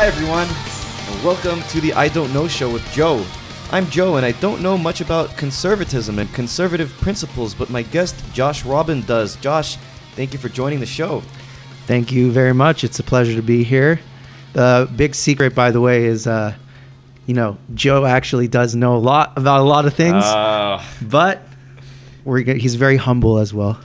[0.00, 3.22] Hi, everyone, and welcome to the I Don't Know Show with Joe.
[3.70, 8.16] I'm Joe, and I don't know much about conservatism and conservative principles, but my guest,
[8.32, 9.36] Josh Robin, does.
[9.36, 9.76] Josh,
[10.16, 11.22] thank you for joining the show.
[11.86, 12.82] Thank you very much.
[12.82, 14.00] It's a pleasure to be here.
[14.54, 16.54] The big secret, by the way, is uh,
[17.26, 21.42] you know Joe actually does know a lot about a lot of things, Uh, but
[22.24, 23.78] we're g- he's very humble as well.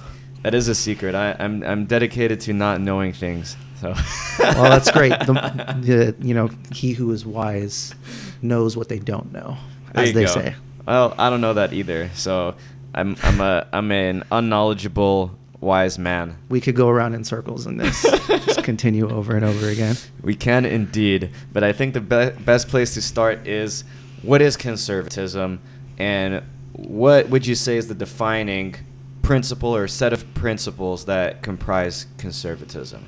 [0.43, 1.13] that is a secret.
[1.13, 3.57] I, I'm, I'm dedicated to not knowing things.
[3.81, 3.93] So.
[4.39, 5.11] Well, that's great.
[5.11, 5.33] The,
[5.81, 7.93] the, you know, he who is wise
[8.41, 9.57] knows what they don't know,
[9.93, 10.31] as they go.
[10.31, 10.55] say.
[10.87, 12.09] Well, I don't know that either.
[12.13, 12.55] So,
[12.93, 16.37] I'm, I'm a, I'm an unknowledgeable wise man.
[16.49, 18.01] We could go around in circles in this,
[18.45, 19.97] just continue over and over again.
[20.21, 23.83] We can indeed, but I think the be- best place to start is
[24.21, 25.59] what is conservatism,
[25.97, 28.75] and what would you say is the defining
[29.21, 33.05] principle or set of principles that comprise conservatism?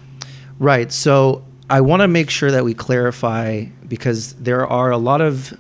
[0.60, 0.92] Right.
[0.92, 5.58] So I want to make sure that we clarify because there are a lot of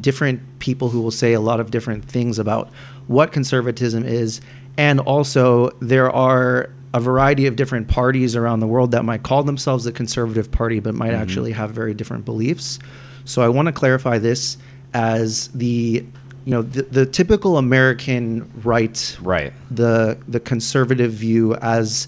[0.00, 2.68] different people who will say a lot of different things about
[3.06, 4.40] what conservatism is.
[4.76, 9.42] And also, there are a variety of different parties around the world that might call
[9.42, 11.18] themselves the conservative party, but might Mhm.
[11.20, 12.78] actually have very different beliefs.
[13.24, 14.56] So I want to clarify this
[14.94, 16.04] as the
[16.44, 19.52] you know the, the typical American right Right.
[19.70, 22.06] the the conservative view as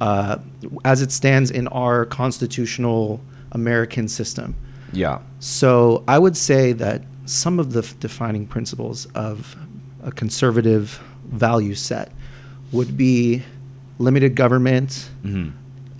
[0.00, 0.36] uh,
[0.84, 3.20] as it stands in our constitutional
[3.52, 4.54] American system.
[4.92, 5.20] Yeah.
[5.40, 9.56] So I would say that some of the f- defining principles of
[10.02, 12.12] a conservative value set
[12.72, 13.42] would be
[13.98, 15.50] limited government, hmm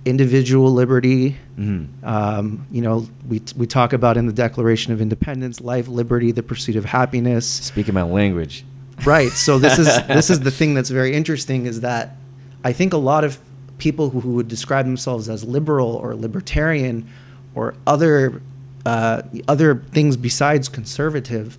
[0.05, 1.37] individual liberty.
[1.55, 6.33] hmm Um, you know, we, we talk about in the Declaration of Independence, life, liberty,
[6.33, 7.45] the pursuit of happiness.
[7.47, 8.65] Speaking my language.
[9.05, 9.31] Right.
[9.31, 12.17] So this is this is the thing that's very interesting is that
[12.65, 13.39] I think a lot of
[13.77, 17.07] people who, who would describe themselves as liberal or libertarian
[17.55, 18.41] or other
[18.85, 21.57] uh, other things besides conservative,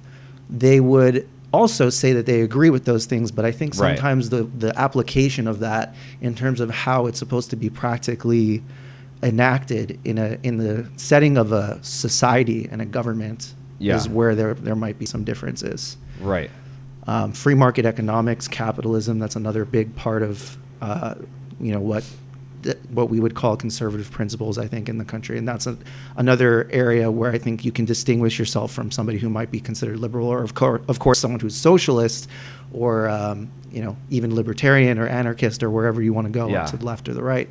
[0.51, 3.31] they would also say that they agree with those things.
[3.31, 3.97] But I think Right.
[3.97, 8.63] sometimes the the application of that in terms of how it's supposed to be practically
[9.23, 13.97] enacted in a in the setting of a society and a government Yeah.
[13.97, 16.51] is where there there might be some differences Right.
[17.07, 19.19] um, free market economics, capitalism.
[19.19, 21.15] That's another big part of uh,
[21.61, 22.05] you know what
[22.91, 24.57] what we would call conservative principles.
[24.57, 25.77] I think in the country, and that's a,
[26.17, 29.99] another area where I think you can distinguish yourself from somebody who might be considered
[29.99, 32.29] liberal, or of course, of course, someone who's socialist,
[32.73, 36.65] or um, you know even libertarian or anarchist or wherever you want to go Yeah.
[36.67, 37.49] to the left or the right,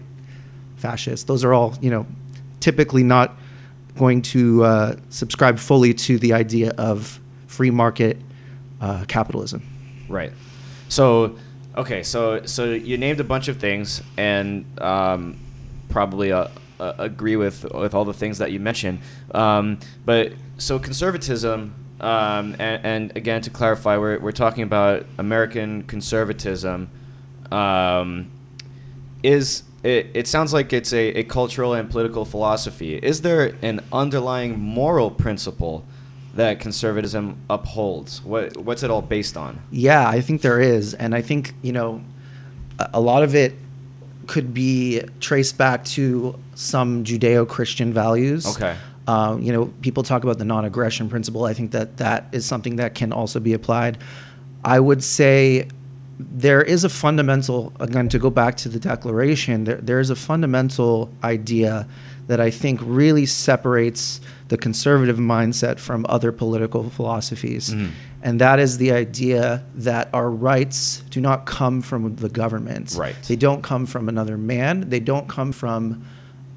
[0.78, 1.28] fascist.
[1.28, 2.06] Those are all you know
[2.59, 3.36] typically not
[3.97, 8.18] going to uh, subscribe fully to the idea of free market
[8.81, 9.62] uh, capitalism.
[10.09, 10.31] Right.
[10.90, 11.38] So,
[11.78, 15.38] okay, so so you named a bunch of things, and um,
[15.90, 16.48] probably uh,
[16.80, 19.00] uh, agree with with all the things that you mentioned.
[19.34, 25.84] Um, but so conservatism, um, and, and again to clarify, we're we're talking about American
[25.84, 26.90] conservatism.
[27.52, 28.32] Um,
[29.22, 32.96] is it, it sounds like it's a, a cultural and political philosophy.
[32.96, 35.86] Is there an underlying moral principle
[36.36, 38.24] that conservatism upholds?
[38.24, 39.62] What what's it all based on?
[39.72, 42.02] Yeah, I think there is, and I think you know,
[42.80, 43.54] a, lot of it
[44.28, 48.48] could be traced back to some Judeo-Christian values.
[48.56, 48.76] Okay.
[49.06, 51.44] Um, you know, people talk about the non-aggression principle.
[51.44, 53.98] I think that that is something that can also be applied.
[54.64, 55.68] I would say
[56.19, 60.16] there is a fundamental again to go back to the declaration there, there is a
[60.16, 61.88] fundamental idea
[62.28, 67.90] that i think really separates the conservative mindset from other political philosophies Mhm.
[68.22, 73.16] and that is the idea that our rights do not come from the government Right.
[73.28, 76.04] they don't come from another man they don't come from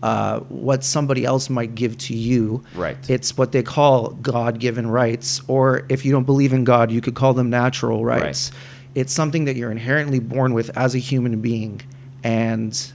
[0.02, 2.96] uh, what somebody else might give to you Right.
[3.08, 7.14] it's what they call god-given rights or if you don't believe in god you could
[7.14, 9.00] call them natural rights Right.
[9.00, 11.80] it's something that you're inherently born with as a human being
[12.22, 12.92] and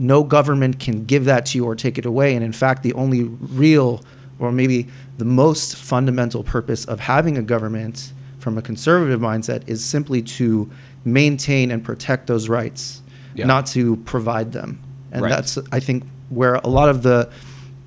[0.00, 2.92] no government can give that to you or take it away and in fact the
[2.94, 4.02] only real
[4.38, 4.88] or maybe
[5.18, 10.68] the most fundamental purpose of having a government from a conservative mindset is simply to
[11.04, 13.02] maintain and protect those rights
[13.34, 13.46] Yeah.
[13.46, 14.80] not to provide them
[15.12, 15.28] and Right.
[15.30, 17.28] that's i think where a lot of the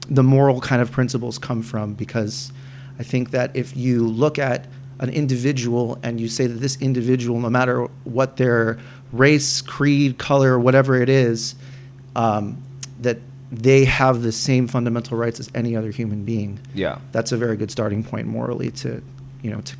[0.09, 2.51] the moral kind of principles come from because
[2.99, 4.67] I think that if you look at
[4.99, 8.77] an individual and you say that this individual, no matter what their
[9.11, 11.55] race, creed, color, whatever it is,
[12.15, 12.61] um,
[13.01, 13.19] that
[13.51, 16.59] they have the same fundamental rights as any other human being.
[16.73, 16.99] Yeah.
[17.11, 19.01] That's a very good starting point morally to,
[19.41, 19.75] you know, to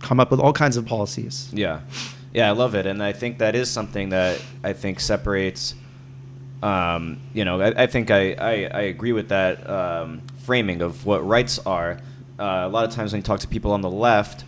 [0.00, 1.50] come up with all kinds of policies.
[1.52, 1.80] Yeah.
[2.32, 2.86] Yeah, I love it.
[2.86, 5.74] And I think that is something that I think separates
[6.62, 11.04] Um, you know, I, I think I, I, I, agree with that um, framing of
[11.04, 11.98] what rights are.
[12.38, 14.44] Uh, a lot of times when you talk to people on the left,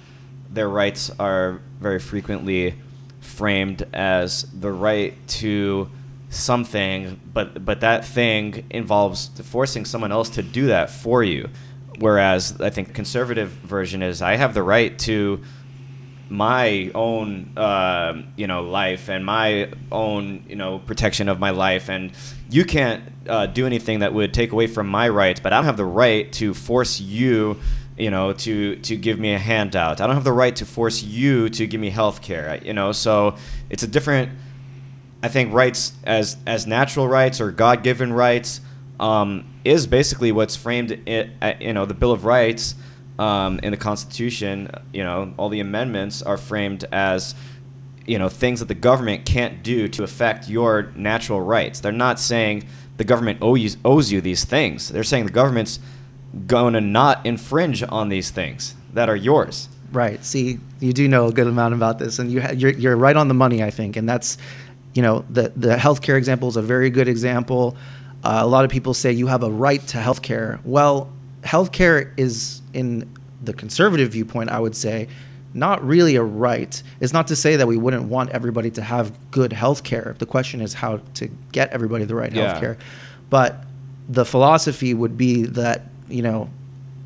[0.50, 2.74] their rights are very frequently
[3.20, 5.90] framed as the right to
[6.30, 11.48] something, but but that thing involves forcing someone else to do that for you.
[11.98, 15.42] Whereas I think conservative version is I have the right to
[16.30, 21.88] my own uh, you know life and my own you know protection of my life.
[21.88, 22.12] And
[22.50, 25.66] you can't uh, do anything that would take away from my rights but i don't
[25.66, 27.60] have the right to force you
[27.98, 30.00] you know to to give me a handout.
[30.00, 32.92] I don't have the right to force you to give me health care you know?
[32.92, 33.36] So
[33.68, 34.30] it's a different
[35.22, 38.60] i think rights as as natural rights or god-given rights
[39.00, 42.74] um, is basically what's framed in, you know the bill of rights
[43.18, 47.34] um, in the Constitution, you know, all the amendments are framed as,
[48.06, 51.80] you know, things that the government can't do to affect your natural rights.
[51.80, 54.88] They're not saying the government owes, owes you these things.
[54.88, 55.80] They're saying the government's
[56.46, 59.68] going to not infringe on these things that are yours.
[59.90, 60.22] Right.
[60.24, 63.16] See, you do know a good amount about this, and you ha- you're, you're right
[63.16, 64.36] on the money, I think, and that's,
[64.94, 67.76] you know, the the healthcare example is a very good example.
[68.24, 70.60] Uh, a lot of people say you have a right to healthcare.
[70.64, 71.10] Well,
[71.42, 73.08] healthcare is in
[73.42, 75.08] the conservative viewpoint, I would say,
[75.54, 76.82] not really a right.
[77.00, 80.16] It's not to say that we wouldn't want everybody to have good health care.
[80.18, 82.48] The question is how to get everybody the right yeah.
[82.48, 82.78] health care.
[83.30, 83.64] But
[84.08, 86.50] the philosophy would be that, you know,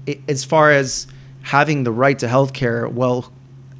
[0.07, 1.07] it, as far as
[1.43, 3.31] having the right to health care, well,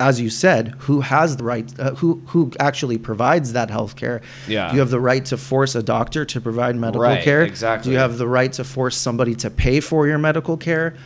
[0.03, 1.73] as you said, who has the right?
[1.79, 4.21] Uh, who who actually provides that health care?
[4.49, 4.69] Yeah.
[4.69, 7.43] Do you have the right to force a doctor to provide medical right, care?
[7.43, 7.91] Exactly.
[7.91, 10.97] Do you have the right to force somebody to pay for your medical care?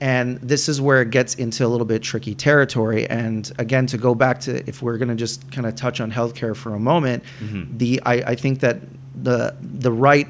[0.00, 3.06] And this is where it gets into a little bit tricky territory.
[3.08, 6.10] And again, to go back to if we're going to just kind of touch on
[6.10, 7.76] healthcare for a moment, mm-hmm.
[7.76, 8.80] the I, I think that
[9.14, 10.28] the the right,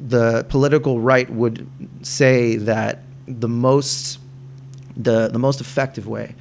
[0.00, 1.68] the political right would
[2.02, 4.20] say that the most
[4.96, 6.34] the the most effective way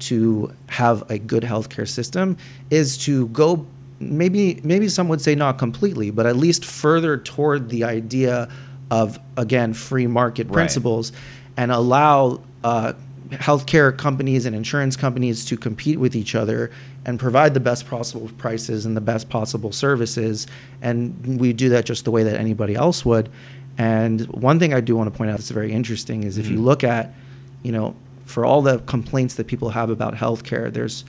[0.00, 2.36] to have a good healthcare system
[2.70, 3.66] is to go
[4.00, 8.48] maybe maybe some would say not completely, but at least further toward the idea
[8.90, 10.54] of again free market right.
[10.54, 11.12] principles
[11.56, 12.92] and allow uh,
[13.30, 16.70] healthcare companies and insurance companies to compete with each other
[17.04, 20.46] and provide the best possible prices and the best possible services.
[20.80, 23.28] And we do that just the way that anybody else would.
[23.76, 26.40] And one thing I do want to point out that's very interesting is mm-hmm.
[26.40, 26.66] if you mm-hmm.
[26.66, 27.14] look at,
[27.62, 27.94] you know,
[28.28, 31.04] for all the complaints that people have about healthcare, there's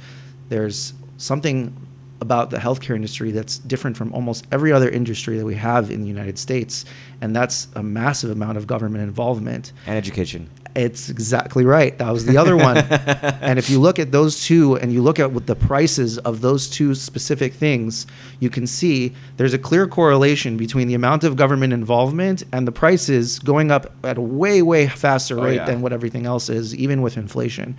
[0.48, 1.76] there's something
[2.22, 6.02] about the healthcare industry that's different from almost every other industry that we have in
[6.02, 6.86] the United States,
[7.22, 10.50] and that's a massive amount of government involvement and education.
[10.76, 11.98] It's exactly right.
[11.98, 12.78] That was the other one.
[13.42, 16.42] and if you look at those two and you look at what the prices of
[16.42, 18.06] those two specific things,
[18.40, 22.72] you can see there's a clear correlation between the amount of government involvement and the
[22.72, 25.66] prices going up at a way, way faster oh, rate yeah.
[25.66, 27.76] than what everything else is, even with inflation.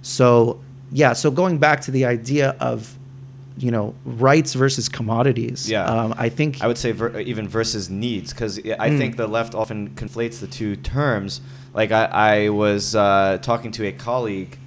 [0.00, 0.60] So,
[0.92, 2.96] yeah, so going back to the idea of
[3.56, 5.70] you know rights versus commodities.
[5.70, 8.98] Yeah, um, I think I would say ver- even versus needs because I mm.
[8.98, 11.40] think the left often conflates the two terms.
[11.72, 14.58] Like I, I was uh, talking to a colleague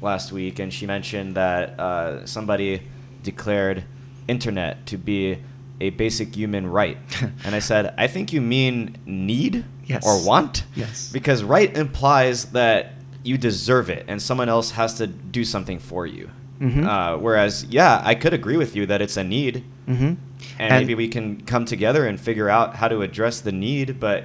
[0.00, 2.82] last week, and she mentioned that uh, somebody
[3.22, 3.84] declared
[4.28, 5.38] internet to be
[5.80, 6.98] a basic human right,
[7.44, 10.06] and I said I think you mean need yes.
[10.06, 10.64] or want.
[10.76, 12.92] Yes, because right implies that
[13.24, 16.30] you deserve it, and someone else has to do something for you.
[16.60, 16.86] Mm-hmm.
[16.86, 20.04] Uh, whereas, yeah, I could agree with you that it's a need, mm-hmm.
[20.04, 20.18] and,
[20.58, 24.00] and, maybe we can come together and figure out how to address the need.
[24.00, 24.24] But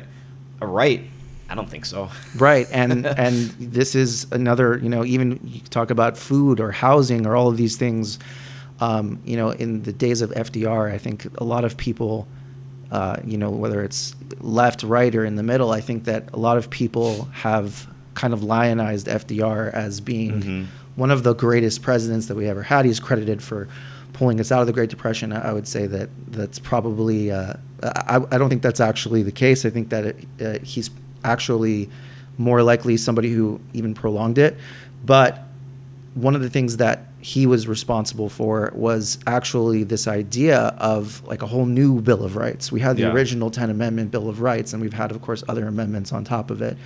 [0.60, 1.04] a right,
[1.48, 2.10] I don't think so.
[2.36, 4.80] Right, and and this is another.
[4.80, 8.20] You know, even you talk about food or housing or all of these things.
[8.80, 12.28] Um, you know, in the days of FDR, I think a lot of people.
[12.92, 16.38] Uh, you know, whether it's left, right, or in the middle, I think that a
[16.38, 21.82] lot of people have kind of lionized FDR as being mm-hmm one of the greatest
[21.82, 22.86] presidents that we ever had.
[22.86, 23.68] He's credited for
[24.14, 25.34] pulling us out of the Great Depression.
[25.34, 27.32] I would say that that's probably.
[27.32, 29.66] Uh, I, I, don't think that's actually the case.
[29.66, 30.90] I think that it, uh, he's
[31.24, 31.90] actually
[32.38, 34.58] more likely somebody who even prolonged it.
[35.06, 35.44] But
[36.14, 41.42] one of the things that he was responsible for was actually this idea of like
[41.42, 42.72] a whole new Bill of Rights.
[42.72, 43.14] We had the yeah.
[43.14, 46.52] original 10 Amendment Bill of Rights, and we've had, of course, other amendments on top
[46.52, 46.78] of it.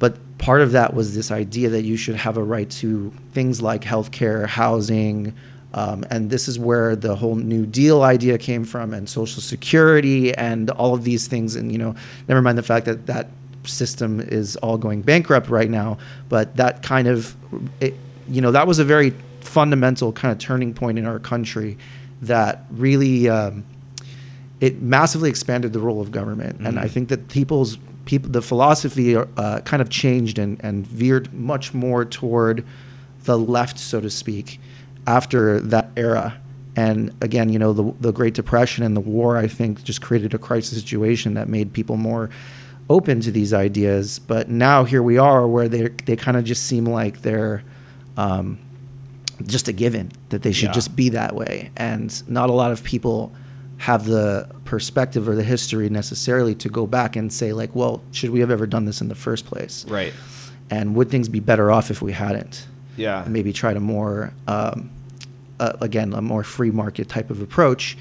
[0.00, 3.62] But part of that was this idea that you should have a right to things
[3.62, 5.32] like healthcare, housing,
[5.72, 10.34] um, and this is where the whole New Deal idea came from, and Social Security,
[10.34, 11.54] and all of these things.
[11.54, 11.94] And you know,
[12.26, 13.28] never mind the fact that that
[13.64, 15.98] system is all going bankrupt right now.
[16.28, 17.36] But that kind of,
[17.78, 17.94] it,
[18.28, 21.78] you know, that was a very fundamental kind of turning point in our country
[22.22, 23.28] that really.
[23.28, 23.64] Um,
[24.60, 26.82] it massively expanded the role of government, and Mhm.
[26.82, 31.74] I think that people's people the philosophy uh, kind of changed and, and veered much
[31.74, 32.64] more toward
[33.24, 34.58] the left, so to speak,
[35.06, 36.38] after that era.
[36.76, 40.34] And again, you know, the the Great Depression and the war, I think, just created
[40.34, 42.30] a crisis situation that made people more
[42.88, 44.18] open to these ideas.
[44.18, 47.62] But now here we are, where they they kind of just seem like they're
[48.16, 48.58] um,
[49.46, 50.72] just a given that they should Yeah.
[50.74, 53.32] just be that way, and not a lot of people
[53.80, 58.28] have the perspective or the history necessarily to go back and say like, well, should
[58.28, 59.86] we have ever done this in the first place?
[59.88, 60.12] Right.
[60.68, 62.66] And would things be better off if we hadn't?
[62.98, 63.24] Yeah.
[63.24, 64.90] And maybe try to more, um,
[65.58, 67.96] uh, again, a more free market type of approach.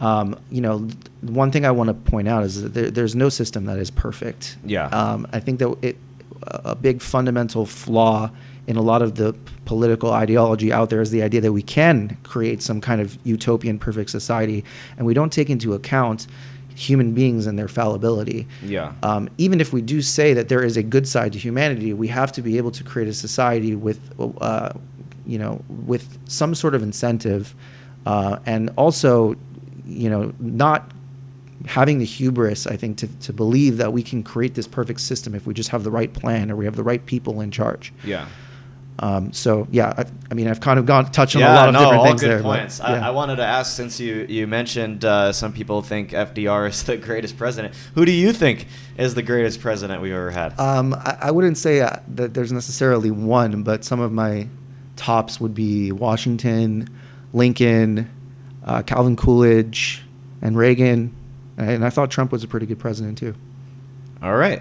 [0.00, 0.88] Um, you know,
[1.22, 3.90] one thing I want to point out is that there, there's no system that is
[3.90, 4.58] perfect.
[4.64, 4.86] Yeah.
[4.86, 5.96] Um, I think that it,
[6.42, 8.30] a big fundamental flaw
[8.68, 12.16] in a lot of the political ideology out there is the idea that we can
[12.22, 14.64] create some kind of utopian perfect society,
[14.96, 16.26] and we don't take into account
[16.74, 18.46] human beings and their fallibility.
[18.62, 18.94] Yeah.
[19.02, 22.08] Um, even if we do say that there is a good side to humanity, we
[22.08, 24.00] have to be able to create a society with,
[24.40, 24.72] uh,
[25.26, 27.54] you know, with some sort of incentive,
[28.06, 29.36] uh, and also,
[29.86, 30.90] you know, not
[31.66, 35.34] having the hubris, I think, to, to believe that we can create this perfect system
[35.34, 37.92] if we just have the right plan or we have the right people in charge.
[38.04, 38.26] yeah.
[39.02, 41.68] Um, so yeah, I, I mean, I've kind of gone touched on yeah, a lot
[41.68, 42.42] of no, different all things good there.
[42.42, 42.80] but, points.
[42.80, 43.08] I, yeah.
[43.08, 46.98] I wanted to ask since you you mentioned uh, some people think FDR is the
[46.98, 47.74] greatest president.
[47.94, 48.66] Who do you think
[48.98, 50.58] is the greatest president we've ever had?
[50.60, 54.48] Um, I, I wouldn't say uh, that there's necessarily one, but some of my
[54.96, 56.86] tops would be Washington,
[57.32, 58.10] Lincoln,
[58.64, 60.04] uh, Calvin Coolidge,
[60.42, 61.16] and Reagan.
[61.56, 63.34] And I thought Trump was a pretty good president too.
[64.22, 64.60] All right,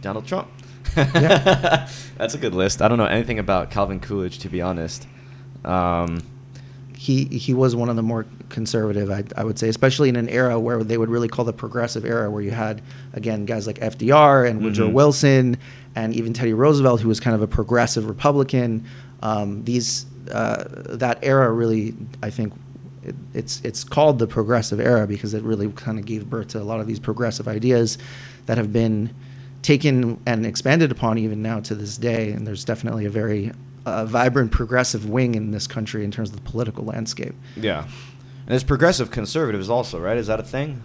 [0.00, 0.48] Donald Trump.
[0.96, 1.88] Yeah.
[2.18, 2.80] That's a good list.
[2.82, 5.06] I don't know anything about Calvin Coolidge, to be honest.
[5.64, 6.22] Um,
[6.96, 10.28] He he was one of the more conservative, I, I would say, especially in an
[10.28, 12.80] era where they would really call the progressive era, where you had
[13.12, 14.92] again guys like FDR and Woodrow Mhm.
[14.92, 15.56] Wilson,
[15.94, 18.84] and even Teddy Roosevelt, who was kind of a progressive Republican.
[19.22, 20.64] Um, these uh,
[20.96, 22.52] that era really, I think,
[23.04, 26.60] it, it's it's called the progressive era because it really kind of gave birth to
[26.60, 27.98] a lot of these progressive ideas
[28.46, 29.10] that have been
[29.66, 32.30] taken and expanded upon even now to this day.
[32.30, 33.52] And there's definitely a very
[33.84, 37.34] uh, vibrant progressive wing in this country in terms of the political landscape.
[37.56, 40.16] yeah, and there's progressive conservatives also, right?
[40.16, 40.82] Is that a thing?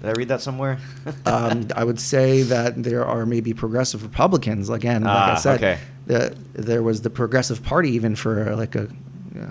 [0.00, 0.78] Did I read that somewhere?
[1.26, 4.70] um, I would say that there are maybe progressive Republicans.
[4.70, 5.78] Again, like I Ah, said, okay.
[6.06, 8.88] the, there was the Progressive Party even for like a,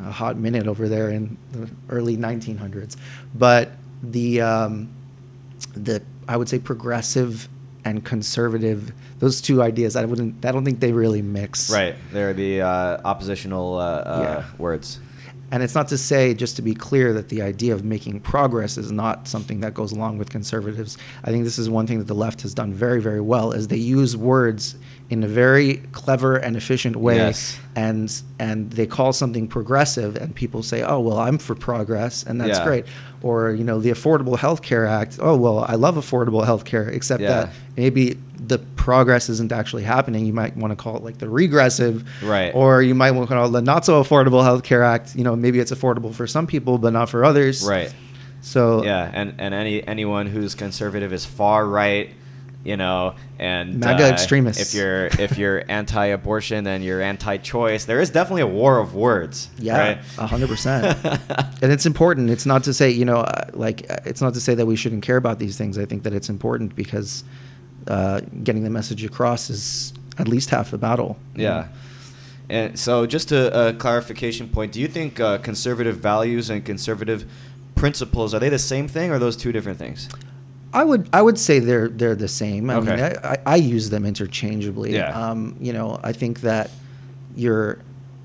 [0.07, 2.95] a hot minute over there in the early 1900s.
[3.36, 3.71] But
[4.01, 4.89] the um,
[5.74, 7.48] the I would say progressive
[7.89, 10.46] and conservative, those two ideas, I wouldn't.
[10.46, 11.69] I don't think they really mix.
[11.72, 14.46] right, they're the uh, oppositional uh, uh, Yeah.
[14.58, 15.00] words.
[15.51, 18.77] And it's not to say, just to be clear, that the idea of making progress
[18.77, 20.96] is not something that goes along with conservatives.
[21.24, 23.67] I think this is one thing that the left has done very, very well, is
[23.67, 24.75] they use words
[25.10, 27.58] in a very clever and efficient way, Yes.
[27.75, 32.39] and and they call something progressive, and people say, "Oh, well, I'm for progress," and
[32.39, 32.65] that's Yeah.
[32.65, 32.86] great.
[33.21, 35.19] Or you know, the Affordable Health Care Act.
[35.21, 37.29] Oh, well, I love affordable health care, except Yeah.
[37.29, 40.25] that maybe the progress isn't actually happening.
[40.25, 42.53] You might want to call it like the regressive, Right.
[42.55, 45.15] Or you might want to call it the not so affordable health care act.
[45.17, 47.65] You know, maybe it's affordable for some people, but not for others.
[47.67, 47.93] Right.
[48.41, 52.11] So Yeah, and, and any anyone who's conservative is far right,
[52.63, 54.73] you know, and MAGA uh, extremists.
[54.73, 57.85] If you're if you're anti-abortion, then you're anti-choice.
[57.85, 59.49] There is definitely a war of words.
[59.57, 59.97] Yeah, right?
[60.17, 60.97] a hundred percent.
[61.61, 62.29] And it's important.
[62.29, 64.75] It's not to say you know, uh, like uh, it's not to say that we
[64.75, 65.77] shouldn't care about these things.
[65.77, 67.23] I think that it's important because
[67.87, 71.17] uh, getting the message across is at least half the battle.
[71.35, 71.67] Yeah.
[72.49, 77.29] And so, just a, a clarification point: Do you think uh, conservative values and conservative
[77.75, 80.09] principles are they the same thing, or are those two different things?
[80.73, 82.69] I would I would say they're they're the same.
[82.69, 83.15] I mean, Okay.
[83.23, 84.93] I, I, I use them interchangeably.
[84.93, 85.09] Yeah.
[85.19, 86.69] Um, you know, I think that
[87.35, 87.79] your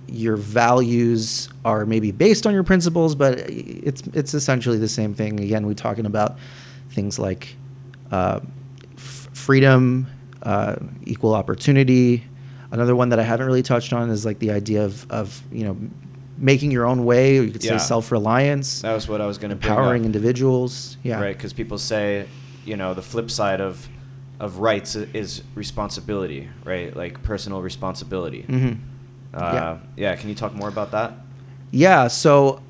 [0.06, 5.40] your values are maybe based on your principles, but it's it's essentially the same thing.
[5.40, 6.36] Again, we're talking about
[6.90, 7.56] things like
[8.12, 8.40] uh,
[8.96, 10.06] f- freedom,
[10.42, 12.24] uh, equal opportunity.
[12.70, 15.64] Another one that I haven't really touched on is like the idea of of you
[15.64, 15.76] know
[16.38, 17.38] making your own way.
[17.38, 17.78] Or you could Yeah.
[17.78, 19.66] say self reliance, That was what I was going to be.
[19.68, 20.96] empowering individuals.
[21.02, 21.20] Yeah.
[21.20, 22.26] Right, because people say,
[22.64, 23.88] you know, the flip side of
[24.40, 26.94] of rights is responsibility, right?
[26.96, 28.42] Like personal responsibility.
[28.42, 28.72] hmm
[29.32, 29.76] Uh, Yeah.
[29.96, 30.16] yeah.
[30.16, 31.12] Can you talk more about that?
[31.70, 32.60] Yeah, so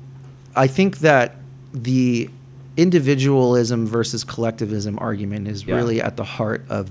[0.55, 1.35] I think that
[1.73, 2.29] the
[2.77, 5.75] individualism versus collectivism argument is Yeah.
[5.75, 6.89] really at the heart of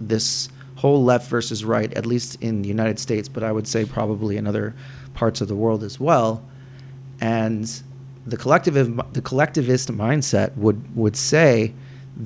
[0.00, 3.84] this whole left versus right, at least in the United States, but I would say
[3.84, 4.74] probably in other
[5.18, 6.30] parts of the world as well.
[7.20, 7.64] And
[8.26, 11.72] the collectivist the collectivist mindset would would say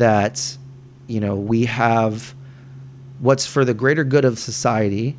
[0.04, 0.56] that
[1.06, 2.34] you know we have
[3.20, 5.16] what's for the greater good of society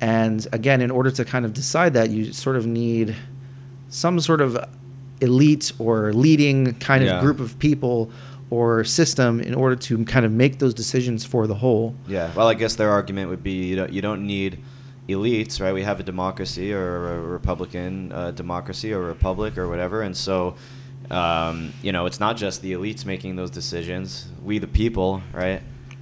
[0.00, 3.14] and again in order to kind of decide that you sort of need
[3.88, 4.56] some sort of
[5.20, 7.16] elite or leading kind Yeah.
[7.16, 8.10] of group of people
[8.50, 12.30] or system in order to kind of make those decisions for the whole Yeah.
[12.36, 14.58] Well, I guess their argument would be you don't you don't need
[15.12, 15.72] elites, right?
[15.72, 20.56] We have a democracy or a Republican uh, democracy or republic or whatever, and so.
[21.10, 24.28] Um, you know, it's not just the elites making those decisions.
[24.44, 25.60] We, the people, right?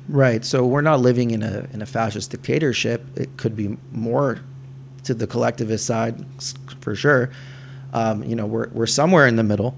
[0.08, 0.44] Right.
[0.44, 3.06] So we're not living in a in a fascist dictatorship.
[3.16, 4.40] It could be more
[5.04, 6.24] to the collectivist side,
[6.80, 7.30] for sure.
[7.92, 9.76] Um, you know, we're we're somewhere in the middle,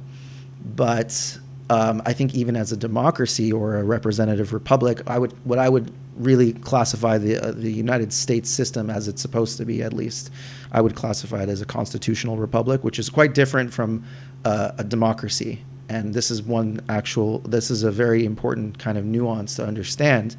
[0.75, 5.59] but um, I think even as a democracy or a representative republic, I would what
[5.59, 9.83] I would really classify the uh, the United States system as it's supposed to be.
[9.83, 10.31] At least,
[10.73, 14.05] I would classify it as a constitutional republic, which is quite different from
[14.45, 15.63] uh, a democracy.
[15.89, 17.39] And this is one actual.
[17.41, 20.37] This is a very important kind of nuance to understand.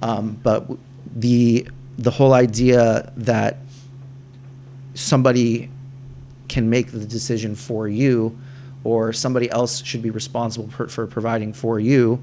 [0.00, 0.68] Um, but
[1.14, 3.58] the the whole idea that
[4.94, 5.70] somebody
[6.48, 8.38] can make the decision for you
[8.84, 12.22] or somebody else should be responsible for, for providing for you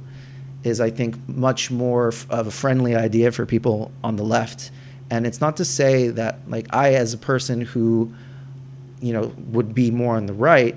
[0.63, 4.71] is i think much more f- of a friendly idea for people on the left.
[5.11, 8.13] And it's not to say that like i as a person who
[9.01, 10.75] you know would be more on the right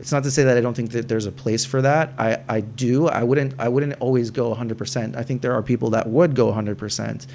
[0.00, 2.12] it's not to say that i don't think that there's a place for that.
[2.18, 3.08] I, I do.
[3.08, 6.52] I wouldn't i wouldn't always go 100% i think there are people that would go
[6.52, 7.26] 100%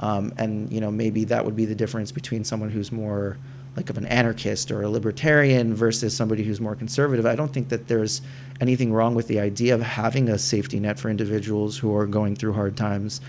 [0.00, 3.36] um, and you know maybe that would be the difference between someone who's more
[3.76, 7.68] like of an anarchist or a libertarian versus somebody who's more conservative i don't think
[7.68, 8.22] that there's
[8.60, 12.34] anything wrong with the idea of having a safety net for individuals who are going
[12.34, 13.20] through hard times.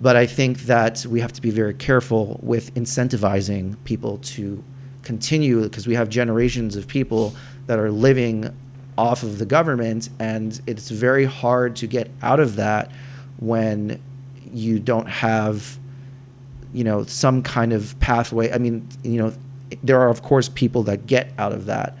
[0.00, 4.62] But i think that we have to be very careful with incentivizing people to
[5.02, 7.34] continue because we have generations of people
[7.66, 8.54] that are living
[8.96, 12.90] off of the government and it's very hard to get out of that
[13.38, 14.00] when
[14.52, 15.78] you don't have
[16.72, 18.52] you know some kind of pathway.
[18.52, 19.32] I mean you know
[19.82, 21.96] there are of course people that get out of that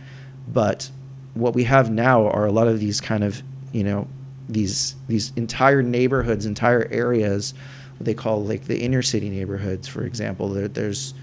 [0.48, 0.90] but
[1.34, 4.06] what we have now are a lot of these kind of you know
[4.48, 7.54] these these entire neighborhoods entire areas
[7.96, 10.48] what they call like the inner city neighborhoods for example.
[10.48, 11.14] There, there's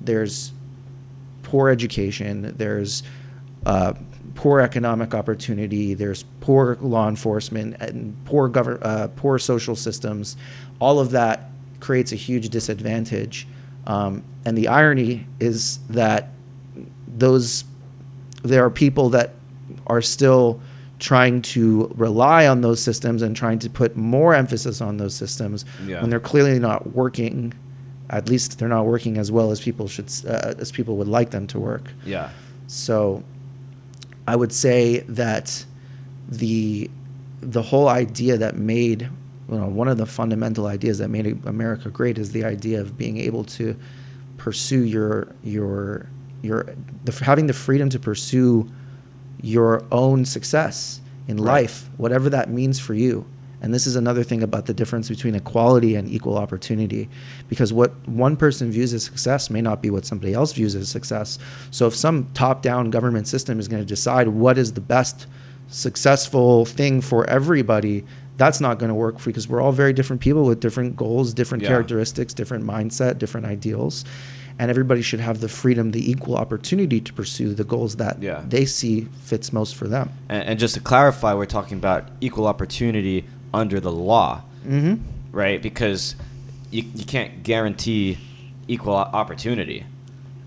[0.00, 0.52] there's
[1.42, 3.02] poor education there's
[3.66, 3.94] uh,
[4.34, 10.36] poor economic opportunity there's poor law enforcement and poor govern uh, poor social systems.
[10.80, 13.46] All of that creates a huge disadvantage
[13.86, 16.30] um, and the irony is that
[17.18, 17.64] those
[18.42, 19.34] there are people that
[19.86, 20.60] are still
[20.98, 25.64] trying to rely on those systems and trying to put more emphasis on those systems
[25.86, 26.00] Yeah.
[26.00, 27.52] when they're clearly not working
[28.10, 31.30] at least they're not working as well as people should uh, as people would like
[31.30, 32.30] them to work Yeah.
[32.66, 33.22] so
[34.26, 35.64] I would say that
[36.28, 36.90] the
[37.40, 39.02] the whole idea that made
[39.50, 42.96] you know one of the fundamental ideas that made America great is the idea of
[42.98, 43.76] being able to
[44.38, 46.08] pursue your your
[46.42, 46.74] your
[47.04, 48.70] the, having the freedom to pursue
[49.42, 51.62] your own success in Right.
[51.62, 53.26] life, whatever that means for you.
[53.60, 57.08] And this is another thing about the difference between equality and equal opportunity,
[57.48, 60.88] because what one person views as success may not be what somebody else views as
[60.88, 61.40] success.
[61.72, 65.26] So if some top-down government system is going to decide what is the best
[65.66, 68.04] successful thing for everybody,
[68.38, 70.96] that's not going to work for you because we're all very different people with different
[70.96, 71.68] goals, different Yeah.
[71.68, 74.04] characteristics, different mindset, different ideals.
[74.60, 78.42] And everybody should have the freedom, the equal opportunity to pursue the goals that Yeah.
[78.48, 80.10] they see fits most for them.
[80.28, 84.94] And, and just to clarify, we're talking about equal opportunity under the law, Mm-hmm.
[85.32, 85.60] right?
[85.62, 86.14] Because
[86.70, 88.18] you, you can't guarantee
[88.66, 89.84] equal opportunity,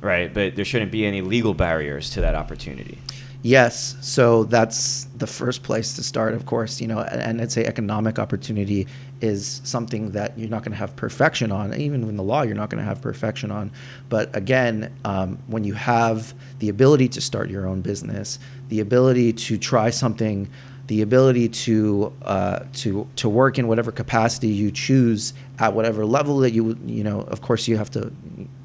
[0.02, 0.34] right?
[0.34, 3.00] But there shouldn't be any legal barriers to that opportunity.
[3.44, 6.82] Yes, so that's the first place to start, of course.
[6.82, 8.88] You know, and, I'd say economic opportunity
[9.22, 11.74] is something that you're not going to have perfection on.
[11.74, 13.72] Even in the law, you're not going to have perfection on.
[14.10, 19.32] But again, um, when you have the ability to start your own business, the ability
[19.34, 20.50] to try something,
[20.88, 26.40] the ability to uh, to to work in whatever capacity you choose at whatever level
[26.40, 28.12] that you you know, of course, you have to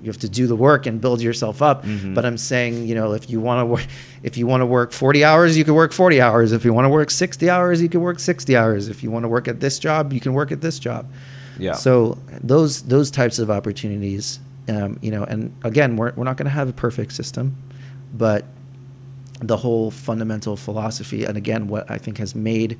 [0.06, 1.84] you have to do the work and build yourself up.
[1.84, 2.14] Mhm.
[2.14, 3.86] But I'm saying, you know, if you want to work,
[4.22, 6.52] if you want to work 40 hours, you can work 40 hours.
[6.52, 8.88] If you want to work 60 hours, you can work 60 hours.
[8.88, 11.06] If you want to work at this job, you can work at this job.
[11.58, 11.72] Yeah.
[11.72, 14.38] So those those types of opportunities,
[14.68, 17.56] um, you know, and again, we're we're not going to have a perfect system,
[18.16, 18.44] but
[19.40, 22.78] the whole fundamental philosophy, and again, what I think has made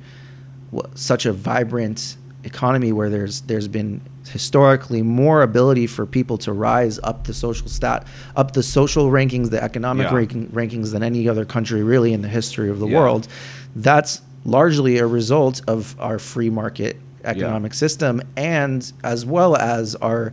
[0.71, 6.51] what, such a vibrant economy where there's there's been historically more ability for people to
[6.53, 10.15] rise up the social stat up the social rankings the economic Yeah.
[10.15, 12.99] ranking, rankings than any other country really in the history of the Yeah.
[12.99, 13.27] world
[13.75, 20.31] that's largely a result of our free market economic system and as well as our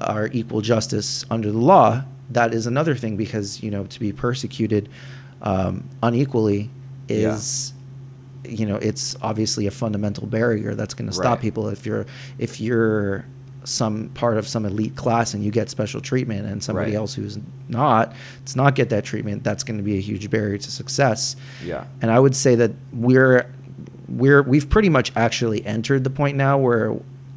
[0.00, 4.12] our equal justice under the law that is another thing because you know to be
[4.12, 4.88] persecuted
[5.42, 6.70] um, unequally
[7.08, 7.34] Yeah.
[7.34, 7.72] is
[8.44, 11.40] you know it's obviously a fundamental barrier that's going to stop Right.
[11.40, 12.06] people if you're
[12.38, 13.24] if you're
[13.66, 16.96] some part of some elite class and you get special treatment and somebody Right.
[16.96, 18.12] else who's not
[18.44, 21.84] does not get that treatment that's going to be a huge barrier to success Yeah.
[22.00, 23.46] and I would say that we're
[24.08, 26.94] we're we've pretty much actually entered the point now where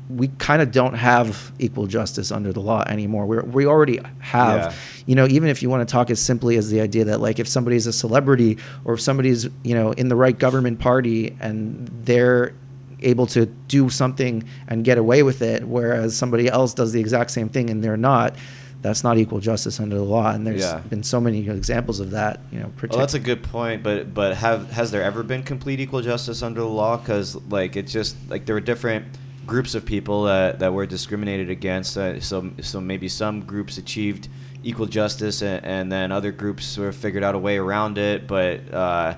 [0.10, 3.28] we kind of don't have equal justice under the law anymore.
[3.28, 4.74] We we already have, Yeah.
[5.06, 7.38] you know, even if you want to talk as simply as the idea that like
[7.40, 11.88] if somebody's a celebrity or if somebody's you know in the right government party and
[12.06, 12.54] they're
[13.02, 17.32] able to do something and get away with it, whereas somebody else does the exact
[17.32, 18.36] same thing and they're not.
[18.82, 20.80] That's not equal justice under the law, and there's Yeah.
[20.90, 22.40] been so many examples of that.
[22.50, 25.82] You know, Well, that's a good point, but but have has there ever been complete
[25.82, 26.96] equal justice under the law?
[26.96, 29.04] Because like it's just like there were different
[29.46, 31.98] groups of people that, that were discriminated against.
[31.98, 34.30] Uh, so so maybe some groups achieved
[34.64, 38.28] equal justice, and, and then other groups sort of figured out a way around it.
[38.28, 39.16] But uh,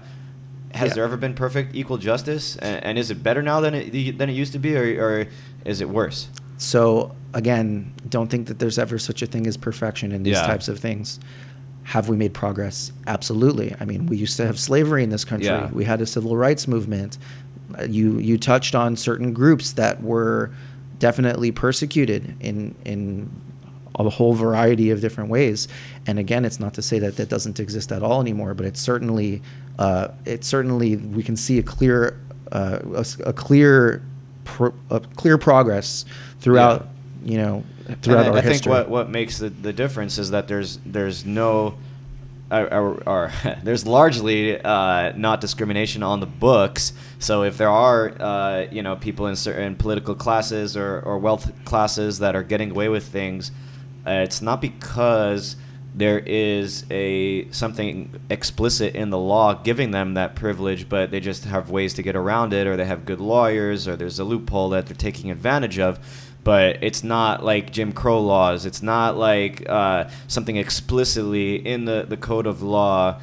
[0.73, 0.93] has Yeah.
[0.95, 2.55] there ever been perfect equal justice?
[2.57, 5.27] And, and is it better now than it than it used to be, or, or
[5.65, 6.29] is it worse?
[6.57, 10.45] So again, don't think that there's ever such a thing as perfection in these Yeah.
[10.47, 11.19] types of things.
[11.83, 12.91] Have we made progress?
[13.07, 13.75] Absolutely.
[13.79, 15.47] I mean, we used to have slavery in this country.
[15.47, 15.69] Yeah.
[15.73, 17.17] We had a civil rights movement.
[17.77, 20.51] Uh, You you touched on certain groups that were
[20.99, 23.29] definitely persecuted in in
[23.95, 25.67] a whole variety of different ways.
[26.07, 28.79] And again, it's not to say that that doesn't exist at all anymore, but it's
[28.79, 29.41] certainly
[29.79, 32.19] uh, it's certainly we can see a clear
[32.51, 34.03] uh, a, a clear
[34.43, 36.05] pro, a clear progress
[36.39, 36.87] throughout
[37.23, 37.63] you know
[38.01, 40.79] throughout And I, our I think what what makes the, the difference is that there's
[40.85, 41.77] there's no
[42.51, 43.31] or, or
[43.63, 46.93] there's largely uh, not discrimination on the books.
[47.19, 51.51] So if there are uh, you know people in certain political classes or, or wealth
[51.65, 53.51] classes that are getting away with things,
[54.05, 55.55] uh, it's not because
[55.93, 61.43] there is a something explicit in the law giving them that privilege, but they just
[61.45, 64.69] have ways to get around it, or they have good lawyers, or there's a loophole
[64.69, 65.99] that they're taking advantage of.
[66.43, 68.65] But it's not like Jim Crow laws.
[68.65, 73.19] It's not like uh, something explicitly in the, the code of law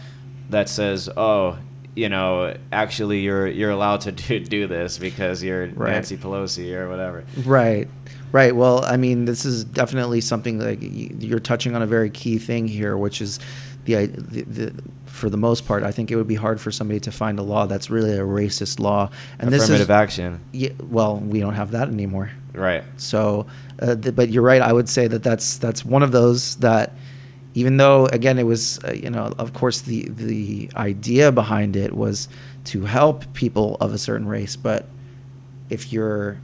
[0.50, 1.58] that says, oh,
[1.98, 5.92] you know, actually you're you're allowed to do, do this because you're Right.
[5.92, 7.24] Nancy Pelosi or whatever.
[7.44, 7.88] Right,
[8.32, 8.54] right.
[8.54, 12.68] Well, I mean, this is definitely something like you're touching on a very key thing
[12.68, 13.40] here, which is
[13.84, 17.00] the, the, the for the most part, I think it would be hard for somebody
[17.00, 19.10] to find a law that's really a racist law.
[19.38, 20.40] And this is Affirmative action.
[20.52, 22.30] Yeah, well, we don't have that anymore.
[22.54, 22.84] Right.
[22.96, 23.46] So,
[23.80, 24.62] uh, th- but you're right.
[24.62, 26.92] I would say that that's that's one of those that,
[27.54, 31.94] even though again it was uh, you know of course the the idea behind it
[31.94, 32.28] was
[32.64, 34.86] to help people of a certain race, but
[35.70, 36.38] if you're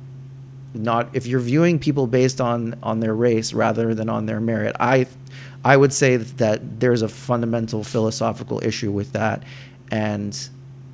[0.75, 4.75] not if you're viewing people based on on their race rather than on their merit,
[4.81, 5.07] I
[5.65, 9.43] I would say that there's a fundamental philosophical issue with that,
[9.91, 10.37] and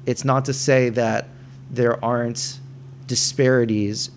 [0.07, 1.29] it's not to say that
[1.71, 2.59] there aren't
[3.07, 4.11] disparities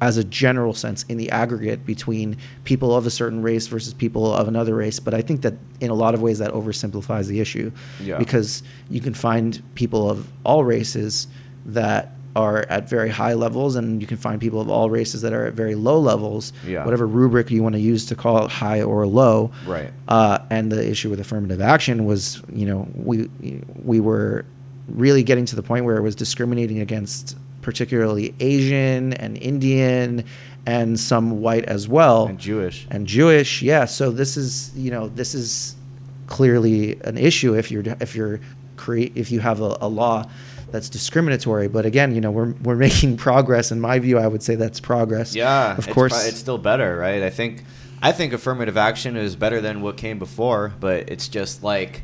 [0.00, 4.32] as a general sense in the aggregate between people of a certain race versus people
[4.32, 7.40] of another race but i think that in a lot of ways that oversimplifies the
[7.40, 8.16] issue Yeah.
[8.18, 11.26] because you can find people of all races
[11.66, 15.32] that are at very high levels and you can find people of all races that
[15.32, 16.84] are at very low levels Yeah.
[16.84, 19.90] whatever rubric you want to use to call it high or low Right.
[20.08, 23.28] uh, and the issue with affirmative action was, you know, we
[23.84, 24.44] we were
[24.88, 30.24] really getting to the point where it was discriminating against particularly Asian and Indian
[30.66, 32.86] and some white as well And Jewish.
[32.90, 33.62] and Jewish.
[33.62, 35.74] Yeah, so this is you know this is
[36.26, 38.40] clearly an issue if you're if you're
[38.76, 40.24] create if you have a, a law
[40.72, 41.68] that's discriminatory.
[41.68, 43.70] But again, you know we're we're making progress.
[43.72, 45.34] In my view, I would say that's progress.
[45.34, 46.12] Yeah, of it's course.
[46.12, 47.22] pro- it's still better, right?
[47.22, 47.64] I think,
[48.02, 52.02] I think affirmative action is better than what came before, but it's just like,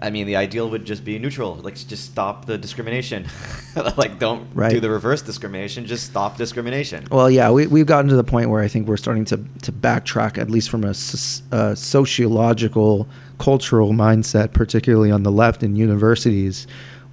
[0.00, 1.54] I mean, the ideal would just be neutral.
[1.54, 3.26] Like, just stop the discrimination.
[3.96, 5.86] like, don't do the reverse discrimination.
[5.86, 7.06] Just stop discrimination.
[7.10, 9.72] Well, yeah, we, we've gotten to the point where I think we're starting to, to
[9.72, 15.76] backtrack, at least from a, soc- uh sociological, cultural mindset, particularly on the left in
[15.76, 16.66] universities,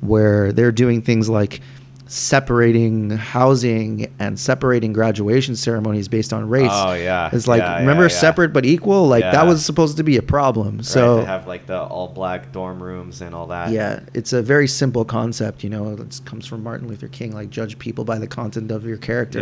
[0.04, 1.62] where they're doing things like
[2.06, 6.70] separating housing and separating graduation ceremonies based on race.
[6.72, 7.30] Oh, yeah.
[7.34, 8.20] It's like Yeah, remember yeah, yeah.
[8.20, 9.08] separate but equal.
[9.08, 10.78] Like that was supposed to be a problem.
[10.78, 13.72] right, So they have like the all black dorm rooms and all that.
[13.72, 15.64] yeah, it's a very simple concept.
[15.64, 17.32] You know, it comes from Martin Luther King.
[17.32, 19.40] Like judge people by the content of your character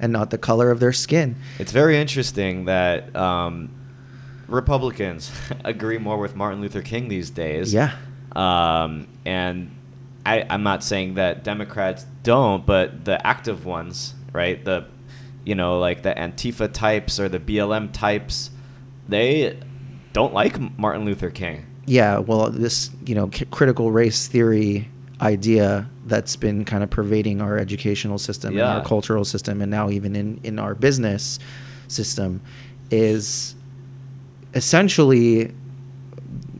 [0.00, 1.36] and not the color of their skin.
[1.58, 3.70] It's very interesting that um,
[4.48, 5.30] Republicans
[5.64, 7.74] agree more with Martin Luther King these days.
[7.74, 7.94] Yeah.
[8.34, 9.70] Um, and
[10.26, 14.64] I, I'm not saying that Democrats don't, but the active ones, right?
[14.64, 14.86] The,
[15.44, 18.50] you know, like the Antifa types or the BLM types,
[19.08, 19.58] they
[20.12, 21.66] don't like Martin Luther King.
[21.86, 24.88] Yeah, well, this you know c- critical race theory
[25.20, 29.90] idea that's been kind of pervading our educational system and our cultural system, and now
[29.90, 31.38] even in in our business
[31.88, 32.40] system,
[32.90, 33.54] is
[34.54, 35.52] essentially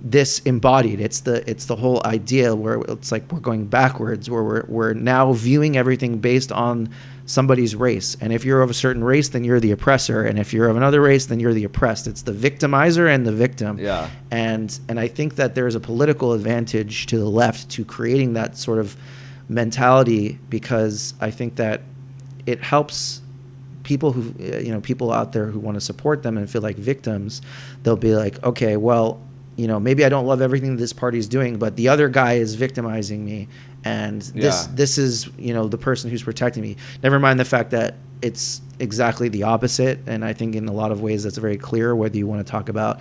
[0.04, 1.00] this embodied.
[1.00, 4.92] It's the it's the whole idea where it's like we're going backwards, where we're we're
[4.92, 6.90] now viewing everything based on
[7.24, 8.14] somebody's race.
[8.20, 10.76] And if you're of a certain race, then you're the oppressor, and if you're of
[10.76, 12.06] another race, then you're the oppressed.
[12.06, 13.78] It's the victimizer and the victim.
[13.78, 14.10] Yeah.
[14.30, 18.58] And and I think that there's a political advantage to the left to creating that
[18.58, 18.96] sort of
[19.48, 21.80] mentality because I think that
[22.44, 23.22] it helps
[23.84, 26.76] people who you know people out there who want to support them and feel like
[26.76, 27.42] victims
[27.82, 29.20] they'll be like okay well
[29.56, 32.54] you know maybe i don't love everything this party's doing but the other guy is
[32.54, 33.48] victimizing me.
[33.86, 34.72] And this Yeah.
[34.74, 36.76] this is you know the person who's protecting me.
[37.02, 39.98] Never mind the fact that it's exactly the opposite.
[40.06, 42.50] And i think in a lot of ways that's very clear whether you want to
[42.50, 42.98] talk about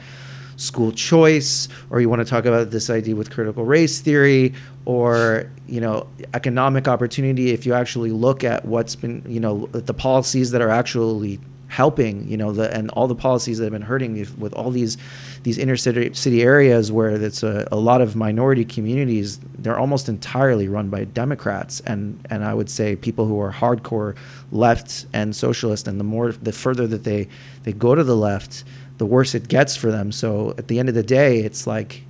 [0.57, 4.53] school choice or you want to talk about this idea with critical race theory
[4.85, 7.51] or you know economic opportunity.
[7.51, 11.39] If you actually look at what's been you know the policies that are actually
[11.69, 14.69] helping you know the and all the policies that have been hurting with- with all
[14.69, 14.95] these
[15.43, 20.09] these inner city, city areas where it's a, a lot of minority communities they're almost
[20.09, 24.15] entirely run by democrats and and i would say people who are hardcore
[24.51, 27.27] left and socialist and the more the further that they
[27.63, 28.63] they go to the left
[28.97, 30.11] the worse it gets for them.
[30.11, 32.03] So at the end of the day, it's like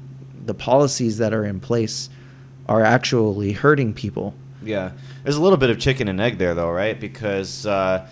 [0.46, 2.10] the policies that are in place
[2.68, 4.34] are actually hurting people.
[4.62, 4.92] Yeah,
[5.24, 6.98] there's a little bit of chicken and egg there, though, right?
[7.00, 8.08] Because uh,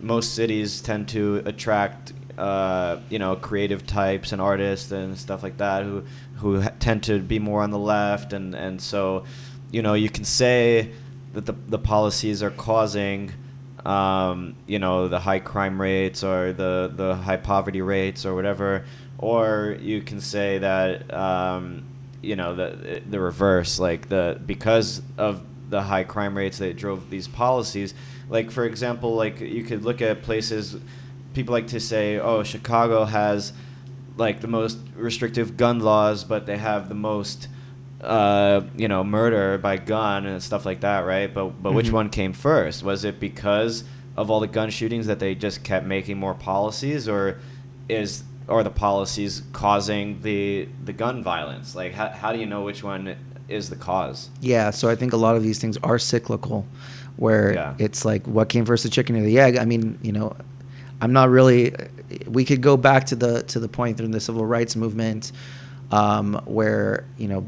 [0.00, 5.58] most cities tend to attract, uh, you know, creative types and artists and stuff like
[5.58, 6.04] that who
[6.36, 9.24] who tend to be more on the left, and and so,
[9.70, 10.92] you know, you can say
[11.34, 13.32] that the the policies are causing.
[13.86, 18.84] Um, you know the high crime rates or the, the high poverty rates or whatever,
[19.18, 21.84] or you can say that um,
[22.20, 27.08] you know the the reverse like the because of the high crime rates that drove
[27.08, 27.94] these policies
[28.28, 30.76] like for example like you could look at places
[31.38, 33.52] people like to say oh chicago has
[34.16, 37.46] like the most restrictive gun laws but they have the most
[38.00, 41.92] uh, you know murder by gun and stuff like that right but but which Mhm.
[42.00, 43.84] one came first was it because
[44.16, 47.38] of all the gun shootings that they just kept making more policies or
[47.88, 52.62] is or the policies causing the the gun violence like how, how do you know
[52.62, 53.14] which one
[53.48, 56.66] is the cause Yeah, so I think a lot of these things are cyclical,
[57.16, 57.74] where Yeah.
[57.78, 59.56] it's like what came first, the chicken or the egg.
[59.56, 60.36] I mean, you know,
[61.00, 61.74] I'm not really.
[62.26, 65.32] We could go back to the to the point in the civil rights movement,
[65.90, 67.46] um, where you know,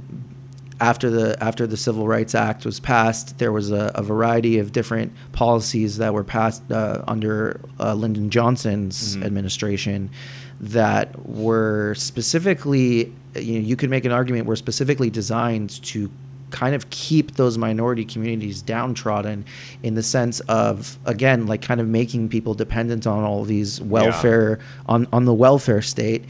[0.81, 4.73] after the after the Civil Rights Act was passed, there was a, a variety of
[4.73, 9.25] different policies that were passed uh, under uh, Lyndon Johnson's Mhm.
[9.25, 10.11] administration
[10.61, 16.11] that were specifically, you know, you could make an argument were specifically designed to
[16.51, 19.45] kind of keep those minority communities downtrodden
[19.83, 24.59] in the sense of again like kind of making people dependent on all these welfare
[24.87, 26.25] on on the welfare state.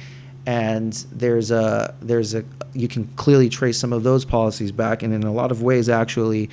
[0.46, 5.02] And there's a there's a you can clearly trace some of those policies back.
[5.02, 6.50] And in a lot of ways actually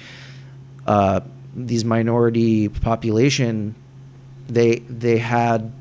[0.86, 1.21] uh,
[1.56, 3.75] these minority population
[4.47, 5.71] they they had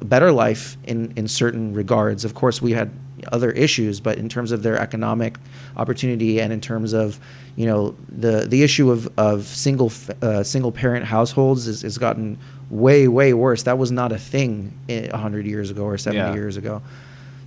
[0.00, 2.24] a better life in in certain regards.
[2.24, 2.90] Of course we had
[3.30, 5.38] other issues but in terms of their economic
[5.76, 7.18] opportunity and in terms of
[7.56, 11.98] you know the the issue of of single f- uh, single parent households is, has
[11.98, 12.36] gotten
[12.70, 16.34] way way worse that was not a thing i- 100 years ago or 70 Yeah.
[16.34, 16.82] years ago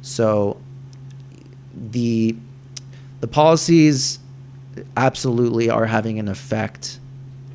[0.01, 0.57] so
[1.91, 2.35] the
[3.21, 4.19] the policies
[4.97, 6.99] absolutely are having an effect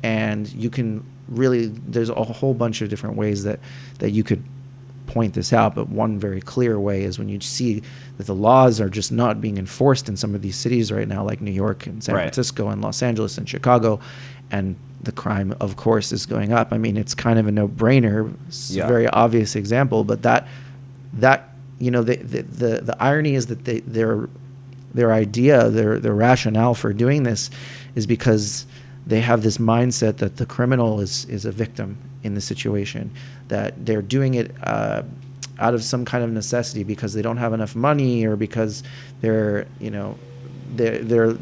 [0.03, 3.59] and you can really there's a whole bunch of different ways that
[3.99, 4.43] that you could
[5.13, 7.81] point this out but one very clear way is when you see
[8.17, 11.23] that the laws are just not being enforced in some of these cities right now
[11.23, 12.23] like New York and San Right.
[12.23, 13.99] Francisco and Los Angeles and Chicago
[14.51, 18.31] and the crime of course is going up i mean it's kind of a no-brainer
[18.47, 18.85] it's Yeah.
[18.85, 20.47] a very obvious example but that
[21.13, 24.29] that you know the the the, the irony is that they their
[24.93, 27.49] their idea their their rationale for doing this
[27.95, 28.65] is because
[29.07, 33.09] they have this mindset that the criminal is is a victim in the situation,
[33.51, 34.51] that they're doing it.
[34.63, 35.03] Uh,
[35.59, 38.81] out of some kind of necessity because they don't have enough money or because
[39.21, 40.17] they're you know
[40.73, 41.37] they're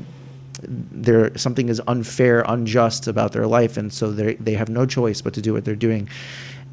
[0.61, 5.21] they're something is unfair, unjust about their life, and so they they have no choice
[5.21, 6.09] but to do what they're doing.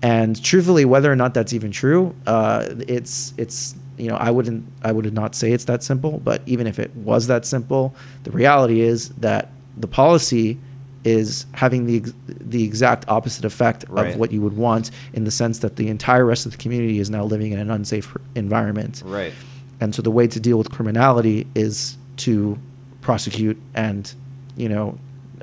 [0.03, 4.65] And truthfully, whether or not that's even true, uh, it's it's you know I wouldn't
[4.83, 6.19] I would not say it's that simple.
[6.19, 7.95] But even if it was that simple,
[8.25, 10.59] the reality is that the policy
[11.07, 14.09] is having the the exact opposite effect Right.
[14.13, 16.99] of what you would want in the sense that the entire rest of the community
[16.99, 19.03] is now living in an unsafe environment.
[19.07, 19.33] Right.
[19.81, 22.59] And so the way to deal with criminality is to
[23.03, 24.13] prosecute and,
[24.57, 24.99] you know,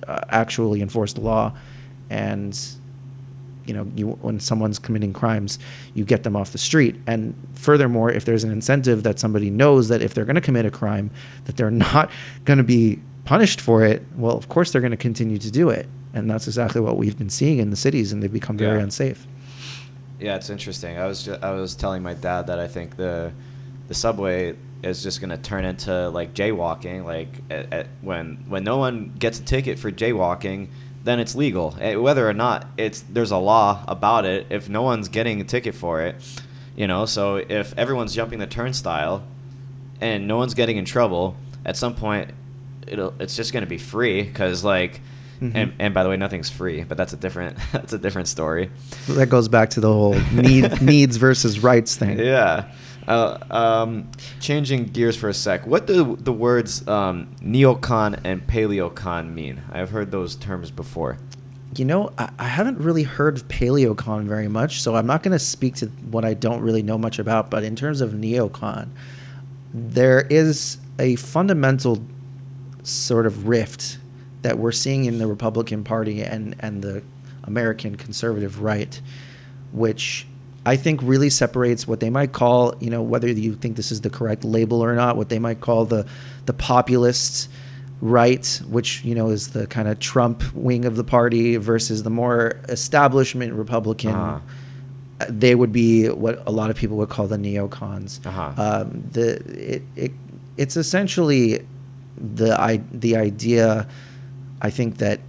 [0.05, 1.53] uh, actually enforce the law.
[2.09, 2.59] And,
[3.65, 5.59] you know, you when someone's committing crimes,
[5.93, 6.97] you get them off the street.
[7.07, 10.65] And furthermore, if there's an incentive that somebody knows that if they're going to commit
[10.65, 11.09] a crime,
[11.45, 12.11] that they're not
[12.43, 15.69] going to be punished for it, well, of course they're going to continue to do
[15.69, 15.87] it.
[16.13, 18.83] And that's exactly what we've been seeing in the cities, and they've become very Yeah.
[18.83, 19.25] unsafe.
[20.19, 20.97] Yeah, it's interesting.
[20.97, 23.31] I was I was telling my dad that I think the
[23.87, 27.03] the subway is just gonna turn into like jaywalking.
[27.03, 30.67] Like at, at, when when no one gets a ticket for jaywalking,
[31.03, 31.75] then it's legal.
[31.81, 34.45] Eh, Whether or not it's there's a law about it.
[34.51, 36.15] If no one's getting a ticket for it,
[36.77, 37.05] you know.
[37.05, 39.23] So if everyone's jumping the turnstile,
[39.99, 42.29] and no one's getting in trouble, at some point,
[42.87, 45.01] it'll it's just gonna be free because like.
[45.41, 45.55] Mhm.
[45.55, 48.69] And, and by the way, nothing's free, but that's a different that's a different story.
[49.09, 52.19] That goes back to the whole need, needs versus rights thing.
[52.19, 52.71] Yeah.
[53.07, 55.67] Uh, um, changing gears for a sec.
[55.67, 59.61] What do the words um, neocon and paleocon mean?
[59.71, 61.17] I've heard those terms before.
[61.75, 65.33] You know, I, I haven't really heard of paleocon very much, so I'm not going
[65.33, 67.49] to speak to what I don't really know much about.
[67.49, 68.89] But in terms of neocon,
[69.73, 72.01] there is a fundamental
[72.83, 73.97] sort of rift
[74.41, 77.01] that we're seeing in the Republican Party and, and the
[77.45, 79.01] American conservative right,
[79.71, 80.27] which
[80.65, 84.01] I think really separates what they might call, you know, whether you think this is
[84.01, 86.05] the correct label or not, what they might call the
[86.45, 87.49] the populist
[88.01, 92.09] right, which you know is the kind of Trump wing of the party, versus the
[92.09, 94.11] more establishment Republican.
[94.11, 94.39] Uh-huh.
[95.19, 98.25] Uh, They would be what a lot of people would call the neocons.
[98.25, 98.53] Uh-huh.
[98.57, 100.11] Um, the it, it
[100.57, 101.65] it's essentially
[102.17, 103.87] the i the idea.
[104.61, 105.19] I think that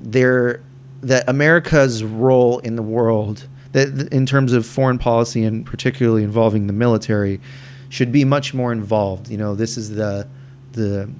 [0.00, 0.62] there
[1.02, 6.66] that America's role in the world that in terms of foreign policy and particularly involving
[6.66, 7.40] the military
[7.88, 9.28] should be much more involved.
[9.28, 10.26] You know, this is the
[10.72, 11.10] the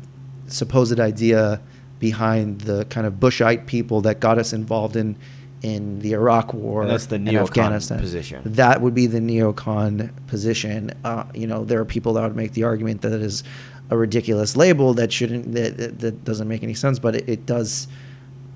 [0.46, 1.60] supposed idea
[1.98, 5.16] behind the kind of Bushite people that got us involved in
[5.62, 8.42] in the Iraq War And that's the neocon Afghanistan position.
[8.44, 10.92] That would be the neocon position.
[11.04, 13.44] Uh, you know, there are people that would make the argument that it is
[13.92, 17.46] a ridiculous label that shouldn't that, that, that doesn't make any sense, but it, it
[17.46, 17.88] does.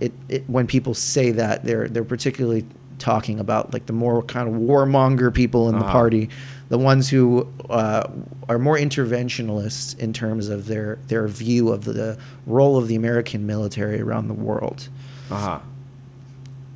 [0.00, 2.64] It, it when people say that they're they're particularly
[2.98, 5.92] talking about like the more kind of warmonger people in the Uh-huh.
[6.00, 6.28] party,
[6.70, 8.04] the ones who uh,
[8.48, 13.46] are more interventionalists in terms of their their view of the role of the American
[13.46, 14.88] military around the world
[15.30, 15.58] Uh huh.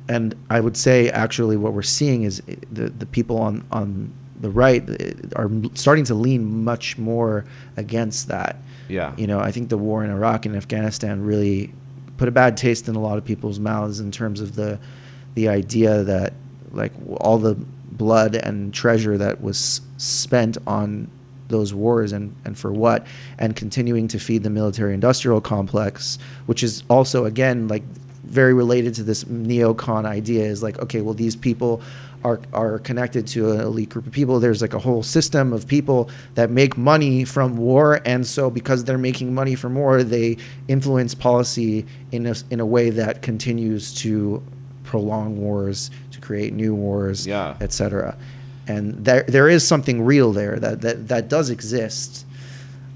[0.09, 4.49] and I would say actually what we're seeing is the the people on on the
[4.49, 4.83] right
[5.35, 7.45] are starting to lean much more
[7.77, 8.57] against that.
[8.89, 9.13] Yeah.
[9.15, 11.71] You know, I think the war in Iraq and Afghanistan really
[12.17, 14.79] put a bad taste in a lot of people's mouths in terms of the
[15.35, 16.33] the idea that
[16.71, 17.55] like all the
[17.91, 21.09] blood and treasure that was spent on
[21.47, 23.05] those wars and, and for what
[23.37, 27.83] and continuing to feed the military industrial complex which is also again like
[28.23, 31.81] very related to this neocon idea is like okay well these people
[32.23, 34.39] are are connected to an elite group of people.
[34.39, 38.83] There's like a whole system of people that make money from war and so because
[38.83, 43.93] they're making money from war they influence policy in a, in a way that continues
[43.95, 44.41] to
[44.83, 47.55] prolong wars to create new wars Yeah.
[47.61, 48.15] etc
[48.67, 52.25] and there there is something real there that that that does exist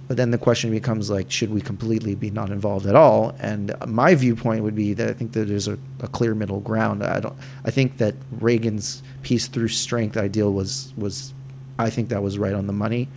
[0.08, 3.36] but then the question becomes like should we completely be not involved at all?
[3.40, 7.04] And my viewpoint would be that i think that there's a, a clear middle ground.
[7.04, 7.36] I don't
[7.66, 11.34] i think that reagan's peace through strength ideal was was
[11.80, 13.08] i think that was right on the money.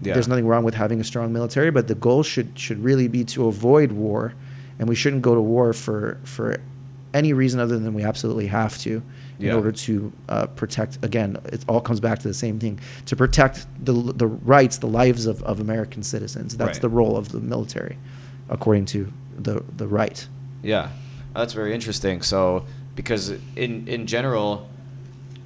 [0.00, 0.14] Yeah.
[0.14, 3.24] there's nothing wrong with having a strong military but the goal should should really be
[3.24, 4.34] to avoid war.
[4.78, 6.58] And we shouldn't go to war for for
[7.14, 9.02] any reason other than we absolutely have to
[9.50, 13.14] in order to uh, protect again it all comes back to the same thing to
[13.16, 16.82] protect the the rights the lives of, of american citizens that's Right.
[16.82, 17.96] the role of the military
[18.48, 20.28] according to the the right
[20.62, 20.88] Yeah,
[21.34, 22.22] that's very interesting.
[22.22, 22.64] So,
[22.94, 24.68] because in in general,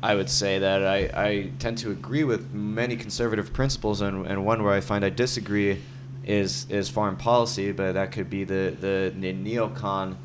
[0.02, 4.44] I would say that I, I tend to agree with many conservative principles, and, and
[4.44, 5.78] one where I find I disagree
[6.24, 10.16] is is foreign policy, but that could be the the, the neocon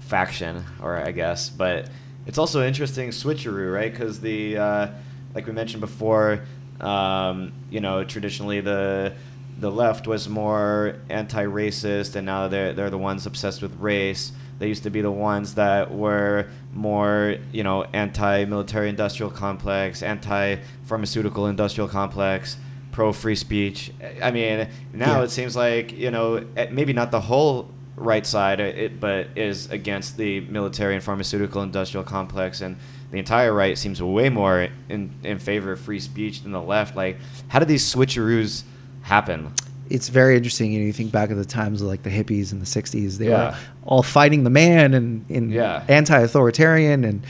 [0.00, 1.88] faction, or I guess, but
[2.26, 3.90] it's also interesting switcheroo, right?
[3.92, 4.86] Because the uh,
[5.34, 6.40] like we mentioned before,
[6.80, 9.14] um, you know, traditionally the
[9.60, 14.32] the left was more anti-racist, and now they're they're the ones obsessed with race.
[14.58, 21.46] They used to be the ones that were more, you know, anti-military industrial complex, anti-pharmaceutical
[21.48, 22.56] industrial complex,
[22.92, 23.90] pro-free speech.
[24.22, 25.24] I mean, now Yeah.
[25.24, 29.28] it seems like you know, eh, maybe not the whole right side, uh, it, but
[29.36, 32.76] is against the military and pharmaceutical industrial complex, and
[33.10, 36.96] the entire right seems way more in in favor of free speech than the left.
[36.96, 37.18] Like,
[37.48, 38.62] how do these switcheroos
[39.02, 39.52] happen?
[39.90, 40.72] it's very interesting.
[40.72, 43.18] You know, you think back at the times of like the hippies in the '60s;
[43.18, 43.50] they Yeah.
[43.50, 45.82] were all fighting the man and, and Yeah.
[45.88, 47.22] anti-authoritarian and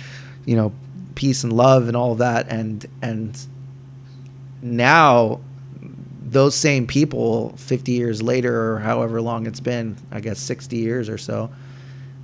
[0.45, 0.73] you know
[1.17, 2.47] peace and love and all of that.
[2.51, 3.37] And and
[4.61, 5.41] now
[6.33, 11.09] those same people, 50 years later or however long it's been, I guess 60 years
[11.09, 11.51] or so,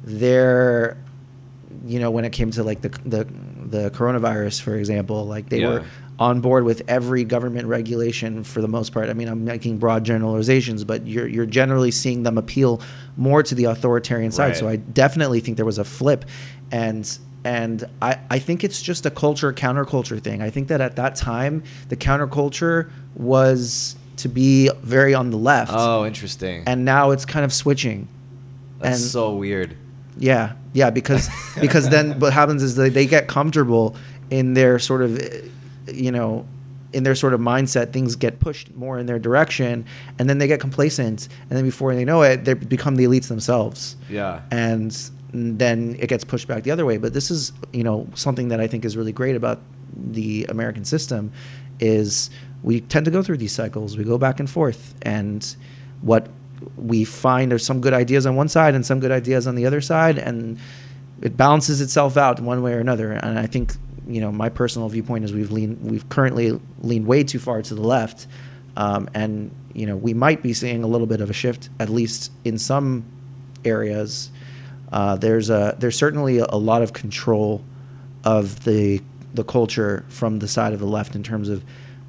[0.05, 0.97] they're
[1.87, 3.25] you know when it came to like the the
[3.67, 5.69] the coronavirus for example like they Yeah.
[5.69, 5.85] were
[6.19, 9.09] on board with every government regulation for the most part.
[9.09, 12.81] I mean, I'm making broad generalizations, but you're you're generally seeing them appeal
[13.17, 14.49] more to the authoritarian side.
[14.49, 14.57] Right.
[14.57, 16.25] So I definitely think there was a flip,
[16.73, 17.07] and
[17.45, 20.43] and I I think it's just a culture counterculture thing.
[20.43, 25.73] I think that at that time the counterculture was to be very on the left,
[25.75, 26.63] Oh, interesting.
[26.67, 28.09] and now it's kind of switching.
[28.81, 29.77] That's and- so weird.
[30.21, 31.29] Yeah, yeah, because
[31.61, 33.95] because then what happens is they, they get comfortable
[34.31, 35.21] in their sort of,
[35.87, 36.45] you know,
[36.93, 37.93] in their sort of mindset.
[37.93, 39.85] Things get pushed more in their direction,
[40.19, 43.29] and then they get complacent, and then before they know it, they become the elites
[43.29, 44.41] themselves, Yeah.
[44.51, 44.91] and
[45.33, 46.97] then it gets pushed back the other way.
[46.97, 49.61] But this is, you know, something that I think is really great about
[49.97, 51.31] the American system,
[51.81, 52.31] is
[52.63, 53.97] we tend to go through these cycles.
[53.97, 55.57] We go back and forth, and
[56.01, 56.29] what
[56.77, 59.67] we find are some good ideas on one side and some good ideas on the
[59.67, 60.59] other side, and
[61.23, 63.13] it balances itself out one way or another.
[63.13, 63.75] And I think,
[64.07, 67.75] you know, my personal viewpoint is we've leaned, we've currently leaned way too far to
[67.75, 68.27] the left,
[68.77, 71.89] um, and you know, we might be seeing a little bit of a shift, at
[71.89, 73.05] least in some
[73.65, 74.31] areas.
[74.91, 77.63] Uh, there's a there's certainly a, lot of control
[78.25, 79.01] of the
[79.35, 81.63] the culture from the side of the left in terms of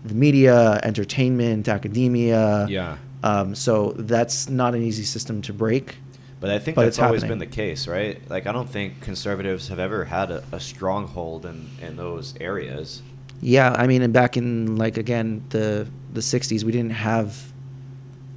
[0.03, 2.65] the media, entertainment, academia.
[2.69, 2.97] Yeah.
[3.23, 5.97] Um, so that's not an easy system to break.
[6.39, 7.39] But I think But that's it's always happening.
[7.39, 8.21] been the case, right?
[8.29, 13.01] Like, I don't think conservatives have ever had a, a stronghold in, in those areas.
[13.41, 17.51] Yeah, I mean, and back in like again the the '60s, we didn't have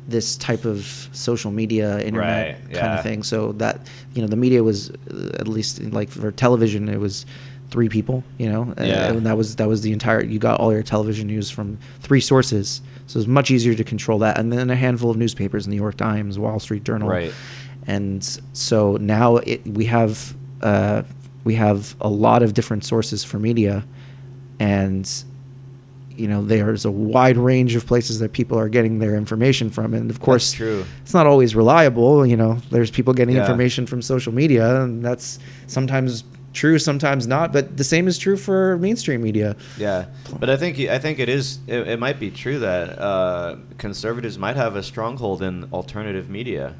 [0.08, 2.96] this type of social media, internet Right, kind yeah.
[2.98, 3.22] of thing.
[3.22, 7.24] So that you know, the media was uh, at least like for television, it was
[7.72, 8.22] three people.
[8.38, 9.10] You know, Uh, Yeah.
[9.12, 10.22] and that was that was the entire.
[10.22, 13.82] You got all your television news from three sources, so it was much easier to
[13.84, 14.38] control that.
[14.38, 17.32] And then a handful of newspapers: New York Times, Wall Street Journal, Right.
[17.86, 21.02] and so now it, we have uh,
[21.44, 23.84] we have a lot of different sources for media,
[24.60, 25.10] and
[26.16, 29.94] you know there's a wide range of places that people are getting their information from,
[29.94, 30.84] and of course, true.
[31.02, 32.26] it's not always reliable.
[32.26, 33.40] You know, there's people getting Yeah.
[33.42, 36.22] information from social media, and that's sometimes
[36.52, 37.52] true, sometimes not.
[37.52, 39.56] But the same is true for mainstream media.
[39.78, 40.06] Yeah,
[40.38, 41.58] but I think I think it is.
[41.66, 46.74] It, it might be true that uh, conservatives might have a stronghold in alternative media.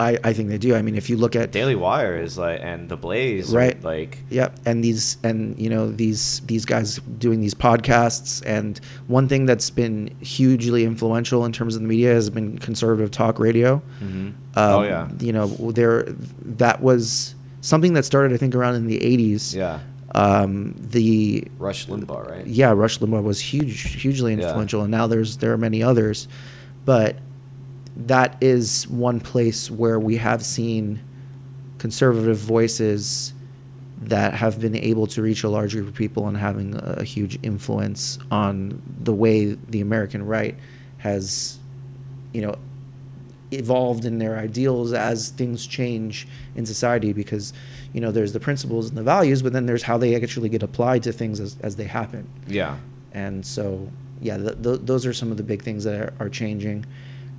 [0.00, 0.76] I, I think they do.
[0.76, 3.82] I mean, if you look at Daily Wire is like, and The Blaze, Right.
[3.82, 9.26] Like, Yeah, and these and you know these these guys doing these podcasts and one
[9.26, 13.82] thing that's been hugely influential in terms of the media has been conservative talk radio.
[14.00, 14.06] mhm.
[14.08, 16.04] Um, oh yeah, you know there
[16.60, 17.34] that was
[17.68, 19.54] something that started I think around in the 80s.
[19.54, 19.80] yeah.
[20.14, 22.46] Um, the Rush Limbaugh, right?
[22.46, 24.40] yeah, Rush Limbaugh was huge, hugely Yeah.
[24.46, 26.28] influential, and now there's there are many others,
[26.86, 27.16] but
[27.94, 31.00] that is one place where we have seen
[31.76, 33.34] conservative voices
[34.00, 37.38] that have been able to reach a large group of people and having a huge
[37.42, 40.56] influence on the way the American right
[40.98, 41.58] has,
[42.32, 42.54] you know,
[43.50, 47.52] evolved in their ideals as things change in society because
[47.94, 50.62] you know there's the principles and the values but then there's how they actually get
[50.62, 52.76] applied to things as, as they happen Yeah.
[53.12, 53.88] and so
[54.20, 56.84] yeah th- th- those are some of the big things that are, are changing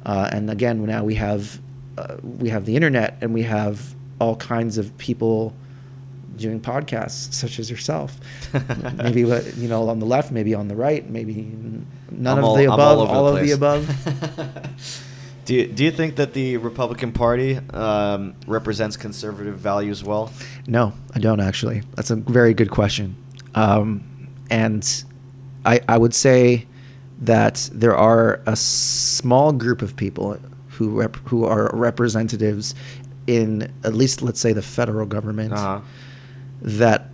[0.05, 1.60] uh, and again now we have
[1.99, 5.53] uh, we have the internet and we have all kinds of people
[6.38, 8.18] doing podcasts such as yourself
[8.95, 11.34] maybe what you know on the left maybe on the right maybe
[12.10, 13.49] none I'm of all- the above over all, of place.
[13.49, 15.05] the above
[15.50, 20.32] do you, do you think that the Republican Party um, represents conservative values well?
[20.68, 21.82] No, I don't actually.
[21.95, 23.16] That's a very good question.
[23.56, 24.04] Um,
[24.52, 24.84] and
[25.66, 26.68] I, I would say
[27.22, 30.38] that there are a small group of people
[30.68, 32.76] who rep, who are representatives
[33.26, 35.82] in at least let's say the federal government Uh-huh.
[36.62, 37.10] that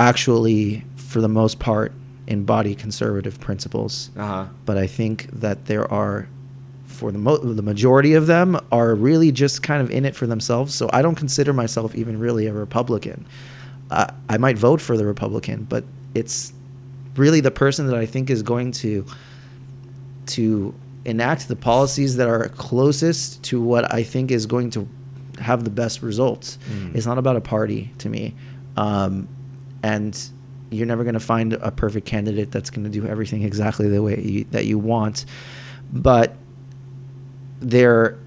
[0.00, 1.92] actually, for the most part,
[2.26, 4.10] embody conservative principles.
[4.16, 4.46] Uh-huh.
[4.66, 6.26] But I think that there are,
[6.92, 10.26] for the mo- the majority of them, are really just kind of in it for
[10.26, 10.74] themselves.
[10.74, 13.26] So I don't consider myself even really a Republican.
[13.90, 15.84] Uh, I might vote for the Republican, but
[16.14, 16.52] it's
[17.16, 19.04] really the person that I think is going to
[20.26, 20.74] to
[21.04, 24.88] enact the policies that are closest to what I think is going to
[25.40, 26.58] have the best results.
[26.70, 26.94] Mm.
[26.94, 28.34] It's not about a party to me.
[28.76, 29.28] Um,
[29.82, 30.18] and
[30.70, 34.02] you're never going to find a perfect candidate that's going to do everything exactly the
[34.02, 35.26] way you, that you want.
[35.92, 36.36] But
[37.62, 38.18] there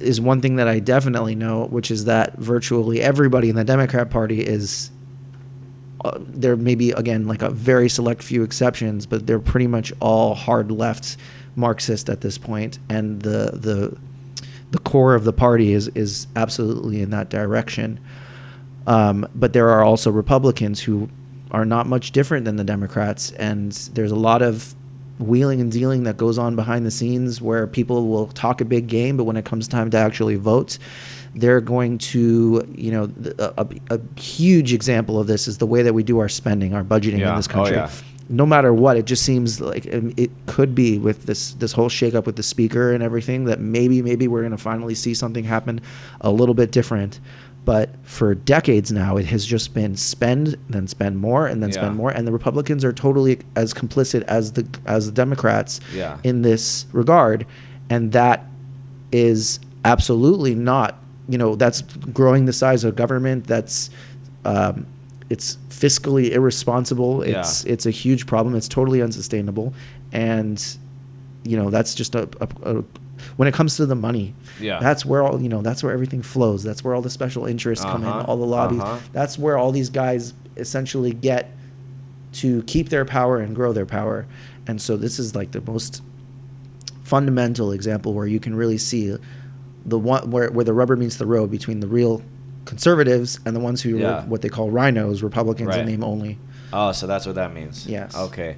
[0.00, 4.10] is one thing that I definitely know, which is that virtually everybody in the Democrat
[4.10, 4.90] Party is.
[6.04, 9.92] Uh, there may be again like a very select few exceptions, but they're pretty much
[10.00, 11.16] all hard left
[11.54, 13.96] Marxist at this point, and the the
[14.72, 18.00] the core of the party is is absolutely in that direction.
[18.86, 21.08] Um, but there are also Republicans who
[21.52, 24.74] are not much different than the Democrats, and there's a lot of
[25.18, 28.86] wheeling and dealing that goes on behind the scenes where people will talk a big
[28.88, 30.78] game, but when it comes time to actually vote,
[31.34, 35.82] they're going to, you know, a, a, a huge example of this is the way
[35.82, 37.30] that we do our spending, our budgeting Yeah.
[37.30, 37.76] in this Oh, country.
[37.76, 37.90] yeah.
[38.28, 41.88] No matter what, it just seems like um, it could be with this this whole
[41.90, 45.44] shakeup with the speaker and everything that maybe maybe we're going to finally see something
[45.44, 45.80] happen
[46.22, 47.20] a little bit different.
[47.64, 51.76] But for decades now, it has just been spend, then spend more, and then Yeah.
[51.76, 52.10] spend more.
[52.10, 56.16] And the Republicans are totally as complicit as the as the Democrats Yeah.
[56.24, 57.46] in this regard,
[57.88, 58.46] and that
[59.12, 60.98] is absolutely not.
[61.28, 61.82] You know, that's
[62.12, 63.46] growing the size of government.
[63.46, 63.90] That's
[64.44, 64.86] um,
[65.30, 67.24] it's fiscally irresponsible.
[67.24, 67.40] Yeah.
[67.40, 68.56] It's it's a huge problem.
[68.56, 69.72] It's totally unsustainable,
[70.12, 70.60] and
[71.44, 72.48] you know that's just a, a,
[72.78, 72.84] a
[73.36, 74.34] when it comes to the money.
[74.60, 74.78] Yeah.
[74.80, 75.62] That's where all you know.
[75.62, 76.62] That's where everything flows.
[76.62, 78.08] That's where all the special interests come in.
[78.08, 78.80] Uh-huh, All the lobbies.
[78.80, 78.98] uh-huh.
[79.12, 81.50] That's where all these guys essentially get
[82.34, 84.26] to keep their power and grow their power.
[84.66, 86.02] And so this is like the most
[87.04, 89.16] fundamental example where you can really see
[89.84, 92.22] the one where, where the rubber meets the road between the real
[92.64, 94.20] conservatives and the ones who Yeah.
[94.20, 95.80] are what they call RINOs, Republicans Right.
[95.80, 96.38] in name only.
[96.72, 97.86] Oh, so that's what that means.
[97.86, 98.16] Yes.
[98.16, 98.56] Okay.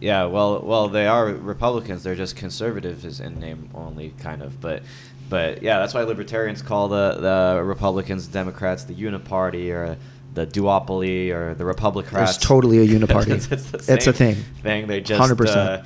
[0.00, 0.24] Yeah.
[0.24, 2.02] Well, well, they are Republicans.
[2.02, 4.60] They're just conservatives in name only, kind of.
[4.60, 4.82] But,
[5.28, 9.96] but yeah, that's why libertarians call the the Republicans, Democrats, the Uniparty or
[10.34, 12.30] the duopoly or the Republicans.
[12.30, 13.28] It's totally a uniparty.
[13.52, 14.34] it's, it's a same thing.
[14.62, 14.86] Thing.
[14.86, 15.56] They just 100%.
[15.56, 15.84] Uh,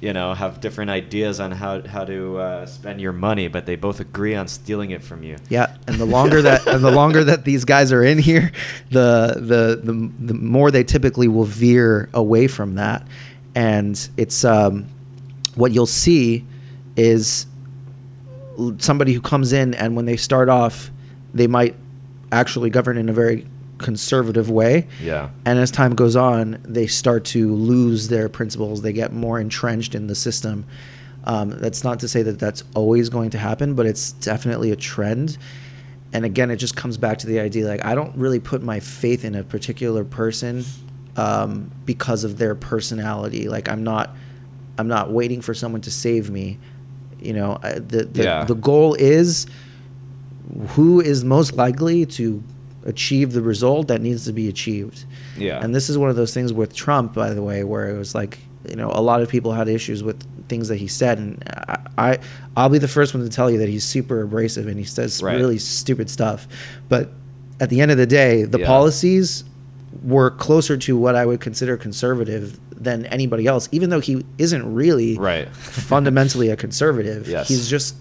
[0.00, 3.74] you know, have different ideas on how how to uh, spend your money, but they
[3.74, 5.36] both agree on stealing it from you.
[5.48, 8.52] Yeah, and the longer that and the longer that these guys are in here,
[8.90, 13.06] the the the, the more they typically will veer away from that,
[13.54, 14.86] and it's um,
[15.54, 16.44] what you'll see
[16.96, 17.46] is
[18.78, 20.90] somebody who comes in and when they start off,
[21.32, 21.74] they might
[22.32, 23.46] actually govern in a very
[23.78, 24.86] conservative way.
[25.02, 25.30] Yeah.
[25.44, 28.82] And as time goes on, they start to lose their principles.
[28.82, 30.64] They get more entrenched in the system.
[31.24, 34.76] Um, that's not to say that that's always going to happen, but it's definitely a
[34.76, 35.38] trend.
[36.12, 38.78] And again, it just comes back to the idea like, I don't really put my
[38.78, 40.64] faith in a particular person
[41.16, 43.48] um, because of their personality.
[43.48, 44.14] Like, I'm not.
[44.76, 46.58] I'm not waiting for someone to save me.
[47.20, 48.44] You know, I- the the, Yeah.
[48.44, 49.46] the goal is
[50.70, 52.42] who is most likely to
[52.84, 55.04] achieve the result that needs to be achieved.
[55.38, 55.62] Yeah.
[55.62, 58.14] And this is one of those things with Trump, by the way, where it was
[58.14, 58.38] like,
[58.68, 61.78] you know, a lot of people had issues with things that he said, and I,
[61.96, 62.18] I
[62.56, 65.22] I'll be the first one to tell you that he's super abrasive and he says
[65.22, 65.36] Right.
[65.36, 66.46] really stupid stuff.
[66.88, 67.10] But
[67.60, 68.66] at the end of the day, the Yeah.
[68.66, 69.44] policies
[70.02, 74.74] were closer to what I would consider conservative than anybody else, even though he isn't
[74.74, 75.48] really Right.
[75.56, 77.28] fundamentally a conservative.
[77.28, 77.48] Yes.
[77.48, 77.94] He's just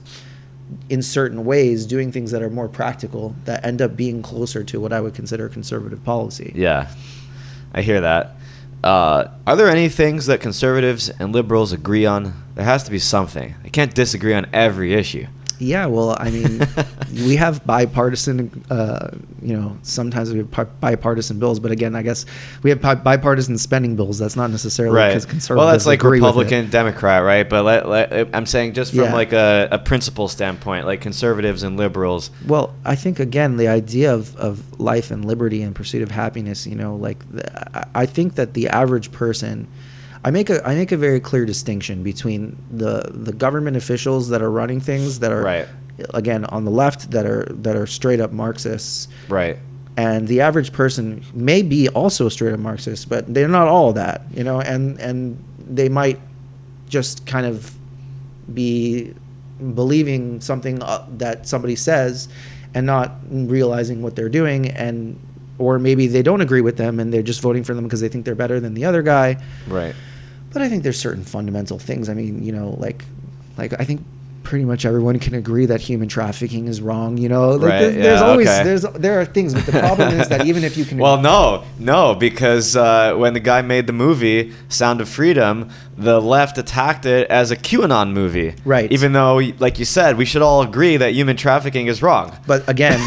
[0.89, 4.80] in certain ways doing things that are more practical that end up being closer to
[4.80, 6.52] what I would consider conservative policy.
[6.56, 6.89] Yeah,
[7.74, 8.36] I hear that.
[8.84, 12.34] Uh, are there any things that conservatives and liberals agree on?
[12.56, 13.56] There has to be something.
[13.64, 15.28] They can't disagree on every issue.
[15.60, 16.62] Yeah, well, I mean,
[17.14, 19.10] we have bipartisan, uh,
[19.41, 22.26] you know, sometimes we have bipartisan bills, but again, I guess
[22.64, 24.20] we have bipartisan spending bills.
[24.20, 26.28] That's not necessarily because conservatives Well, that's like agree with it.
[26.28, 27.47] Republican, Democrat, right?
[27.49, 29.14] But let, let, I'm saying just from Yeah.
[29.14, 32.32] like a, a principle standpoint, like conservatives and liberals.
[32.47, 36.68] Well, I think again the idea of, of life and liberty and pursuit of happiness.
[36.68, 39.68] You know, like the, I think that the average person,
[40.26, 44.42] I make a I make a very clear distinction between the the government officials that
[44.42, 45.68] are running things that are Right.
[46.14, 49.58] again on the left that are that are straight up Marxists, Right.
[49.98, 54.22] and the average person may be also straight up Marxist, but they're not all that.
[54.34, 55.38] You know, and and
[55.70, 56.20] they might
[56.88, 57.74] just kind of
[58.54, 59.14] be
[59.76, 62.28] believing something uh, that somebody says
[62.74, 65.18] and not realizing what they're doing and
[65.60, 68.10] or maybe they don't agree with them and they're just voting for them because they
[68.10, 69.94] think they're better than the other guy Right.
[70.54, 72.10] But I think there's certain fundamental things.
[72.10, 73.04] I mean, you know, like,
[73.58, 74.01] like I think
[74.43, 77.18] pretty much everyone can agree that human trafficking is wrong.
[77.18, 78.64] You know, like Right, there's, there's always okay.
[78.64, 81.64] there's there are things, but the problem is that even if you can, Well, no,
[81.80, 87.06] no, because uh, when the guy made the movie Sound of Freedom, the left attacked
[87.06, 88.56] it as a QAnon movie.
[88.66, 88.91] Right.
[88.91, 92.38] Even though, like you said, we should all agree that human trafficking is wrong.
[92.45, 92.99] But again,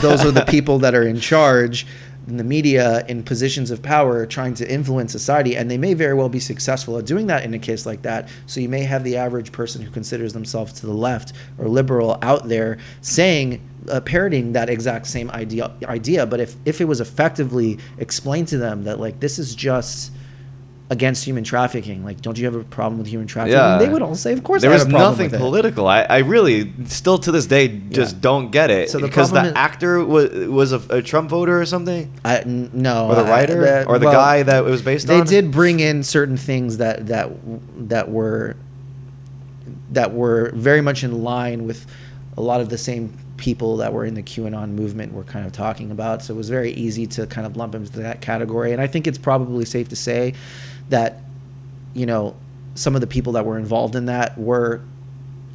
[0.00, 1.86] those are the people that are in charge
[2.26, 6.14] in the media in positions of power trying to influence society and they may very
[6.14, 8.28] well be successful at doing that in a case like that.
[8.46, 12.18] So you may have the average person who considers themselves to the left or liberal
[12.22, 16.26] out there saying uh, parroting that exact same idea idea.
[16.26, 20.12] But if if it was effectively explained to them that like this is just
[20.90, 23.78] against human trafficking like don't you have a problem with human trafficking Yeah.
[23.78, 25.88] they would all say of course there I was nothing with it." political.
[25.88, 28.20] I, I really, still to this day, just Yeah.
[28.20, 28.90] don't get it.
[28.90, 32.40] So the because the is- actor was was a, a Trump voter or something, I,
[32.40, 35.06] n- no or the I- writer, that- or the well, guy that it was based
[35.06, 35.24] they on.
[35.26, 37.30] They did bring in certain things that that
[37.88, 38.54] that were
[39.92, 41.86] that were very much in line with
[42.36, 43.12] a lot of the same
[43.44, 46.22] people that were in the QAnon movement were kind of talking about.
[46.22, 48.72] So it was very easy to kind of lump them into that category.
[48.72, 50.32] And I think it's probably safe to say
[50.88, 51.20] that
[51.92, 52.34] you know
[52.74, 54.80] some of the people that were involved in that were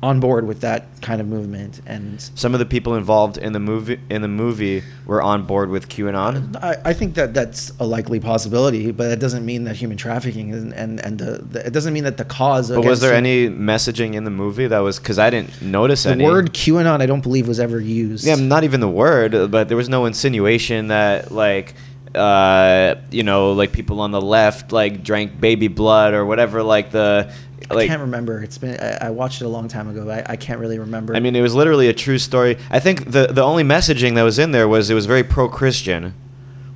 [0.01, 3.59] on board with that kind of movement and Some of the people involved in the
[3.59, 6.55] movie in the movie were on board with QAnon.
[6.63, 10.51] I, I think that that's a likely possibility, but it doesn't mean that human trafficking
[10.51, 12.69] is, and and the, the, it doesn't mean that the cause.
[12.69, 16.11] But was there any messaging in the movie that was because I didn't notice The
[16.11, 18.25] any word QAnon, I don't believe, was ever used.
[18.25, 21.75] Yeah, not even the word, but there was no insinuation that like
[22.15, 26.89] uh you know like people on the left like drank baby blood or whatever like
[26.89, 27.31] the
[27.69, 28.41] I can't remember.
[28.41, 30.05] It's been I, I watched it a long time ago.
[30.05, 31.15] But I, I can't really remember.
[31.15, 32.57] I mean it was literally a true story.
[32.69, 36.13] I think the the only messaging that was in there was it was very pro-Christian.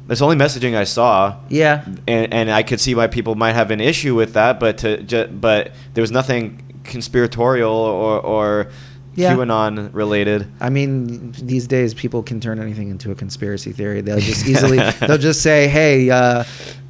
[0.07, 1.37] That's the only messaging I saw.
[1.49, 4.77] yeah, And and I could see why people might have an issue with that, but
[4.79, 8.67] to but there was nothing conspiratorial or or
[9.15, 9.35] Yeah.
[9.35, 10.47] QAnon related.
[10.59, 14.01] I mean, these days people can turn anything into a conspiracy theory.
[14.01, 16.43] They'll just easily they'll just say, "Hey, uh,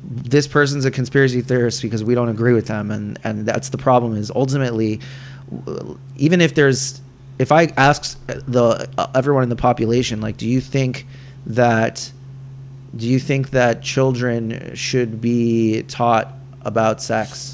[0.04, 3.78] this person's a conspiracy theorist because we don't agree with them," and and that's the
[3.78, 4.16] problem.
[4.16, 5.02] Is ultimately,
[6.16, 7.02] even if there's,
[7.40, 11.06] if I ask the uh, everyone in the population, like, do you think
[11.46, 12.10] that,
[12.96, 17.53] do you think that children should be taught about sex?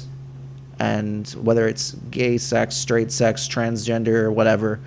[0.80, 4.80] And whether it's gay sex, straight sex, transgender, or whatever,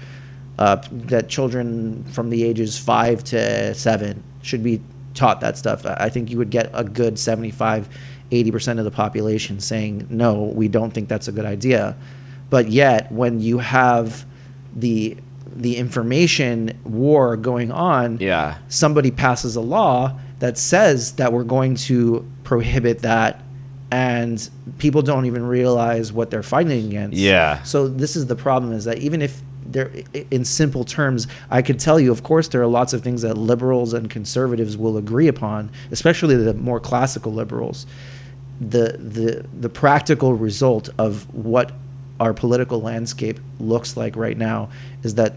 [0.60, 4.82] uh, that children from the ages five to seven should be
[5.14, 5.86] taught that stuff.
[5.86, 7.88] I I think you would get a good 75,
[8.32, 11.96] 80% of the population saying, no, we don't think that's a good idea.
[12.50, 14.26] But yet, when you have
[14.76, 15.16] the
[15.56, 18.56] the information war going on, Yeah.
[18.70, 23.43] somebody passes a law that says that we're going to prohibit that
[23.94, 27.16] and people don't even realize what they're fighting against.
[27.16, 27.62] Yeah.
[27.62, 29.92] So this is the problem is that even if they're
[30.32, 33.38] in simple terms, I could tell you, of course, there are lots of things that
[33.38, 37.86] liberals and conservatives will agree upon, especially the more classical liberals.
[38.60, 41.72] The the the practical result of what
[42.20, 44.70] our political landscape looks like right now
[45.04, 45.36] is that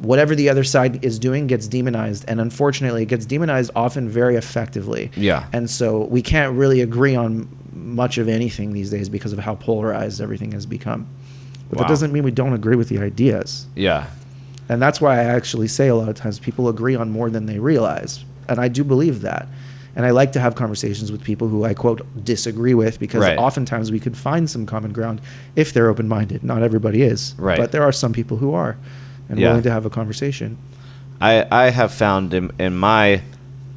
[0.00, 4.34] whatever the other side is doing gets demonized and unfortunately it gets demonized often very
[4.36, 5.46] effectively Yeah.
[5.52, 9.54] and so we can't really agree on much of anything these days because of how
[9.54, 11.06] polarized everything has become
[11.68, 11.82] but Wow.
[11.84, 14.06] that doesn't mean we don't agree with the ideas Yeah.
[14.68, 17.46] and that's why i actually say a lot of times people agree on more than
[17.46, 19.46] they realize and i do believe that
[19.96, 23.38] and i like to have conversations with people who i quote disagree with because Right.
[23.38, 25.20] oftentimes we could find some common ground
[25.54, 27.58] if they're open-minded not everybody is Right.
[27.58, 28.76] but there are some people who are
[29.28, 29.48] and Yeah.
[29.48, 30.56] willing to have a conversation
[31.22, 33.20] I, I have found in, in my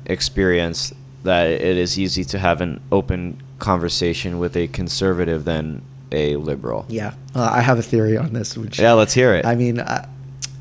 [0.06, 6.36] experience that it is easy to have an open conversation with a conservative than a
[6.36, 6.86] liberal.
[6.90, 8.58] Yeah, uh, I have a theory on this.
[8.58, 9.46] Which Yeah, let's hear it.
[9.46, 10.06] I mean, I,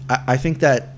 [0.09, 0.90] I think that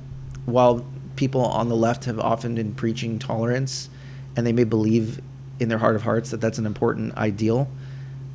[0.44, 0.84] while
[1.16, 3.88] people on the left have often been preaching tolerance,
[4.36, 5.22] and they may believe
[5.58, 7.68] in their heart of hearts that that's an important ideal,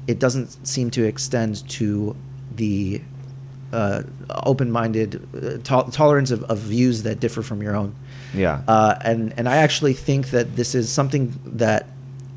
[0.07, 2.15] it doesn't seem to extend to
[2.55, 3.01] the
[3.71, 4.01] uh,
[4.31, 5.39] open-minded uh,
[5.83, 7.93] to- tolerance of, of views that differ from your own.
[8.33, 8.63] yeah.
[8.67, 11.85] Uh, and and I actually think that this is something that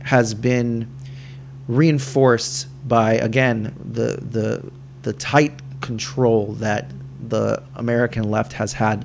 [0.04, 0.88] has been
[1.68, 4.62] reinforced by again the the
[5.02, 6.90] the tight control that
[7.28, 9.04] the American left has had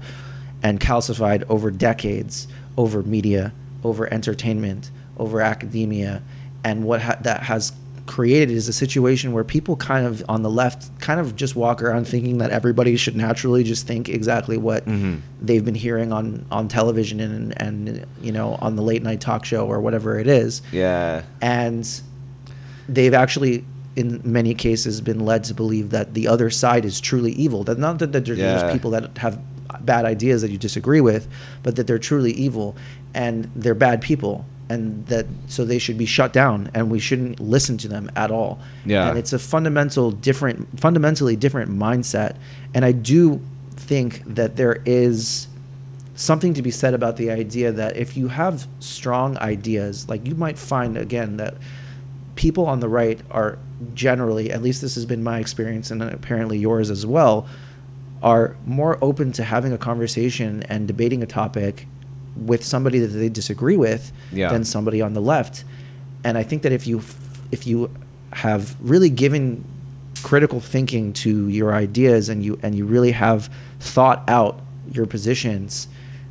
[0.64, 2.48] and calcified over decades
[2.78, 3.52] over media,
[3.84, 6.22] over entertainment, over academia,
[6.64, 7.72] and what ha- that has
[8.06, 11.82] created is a situation where people kind of on the left kind of just walk
[11.82, 15.20] around thinking that everybody should naturally just think exactly what Mhm.
[15.42, 19.44] they've been hearing on on television and and you know on the late night talk
[19.44, 21.24] show or whatever it is Yeah.
[21.42, 21.86] and
[22.90, 23.64] they've actually
[23.96, 27.78] in many cases been led to believe that the other side is truly evil that
[27.80, 28.72] not that, that they're Yeah.
[28.72, 29.40] people that have
[29.82, 31.28] bad ideas that you disagree with
[31.64, 32.76] but that they're truly evil
[33.14, 37.40] and they're bad people and that so they should be shut down and we shouldn't
[37.40, 39.10] listen to them at all Yeah.
[39.10, 42.36] and it's a fundamental different fundamentally different mindset
[42.74, 43.42] and i do
[43.76, 45.48] think that there is
[46.16, 50.34] something to be said about the idea that if you have strong ideas, like you
[50.34, 51.54] might find again that
[52.38, 53.58] people on the right are
[53.94, 57.48] generally, at least this has been my experience and apparently yours as well,
[58.24, 61.86] are more open to having a conversation and debating a topic
[62.36, 64.50] with somebody that they disagree with Yeah.
[64.52, 65.66] than somebody on the left.
[66.24, 67.02] And I think that if you
[67.52, 67.90] if you
[68.34, 69.64] have really given
[70.24, 74.60] critical thinking to your ideas and you and you really have thought out
[74.92, 75.88] your positions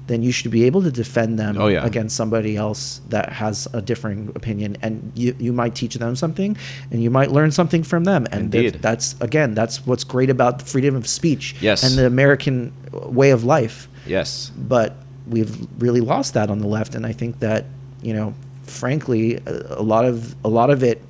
[0.08, 1.84] then you should be able to defend them Oh, yeah.
[1.84, 6.56] against somebody else that has a differing opinion and you, you might teach them something
[6.92, 10.94] and you might learn something from them and that's again that's what's great about freedom
[10.94, 11.82] of speech Yes.
[11.82, 14.52] and the american way of life Yes.
[14.56, 14.94] but
[15.28, 17.64] we've really lost that on the left and i think that
[18.00, 18.32] you know
[18.62, 21.02] frankly a, a lot of a lot of it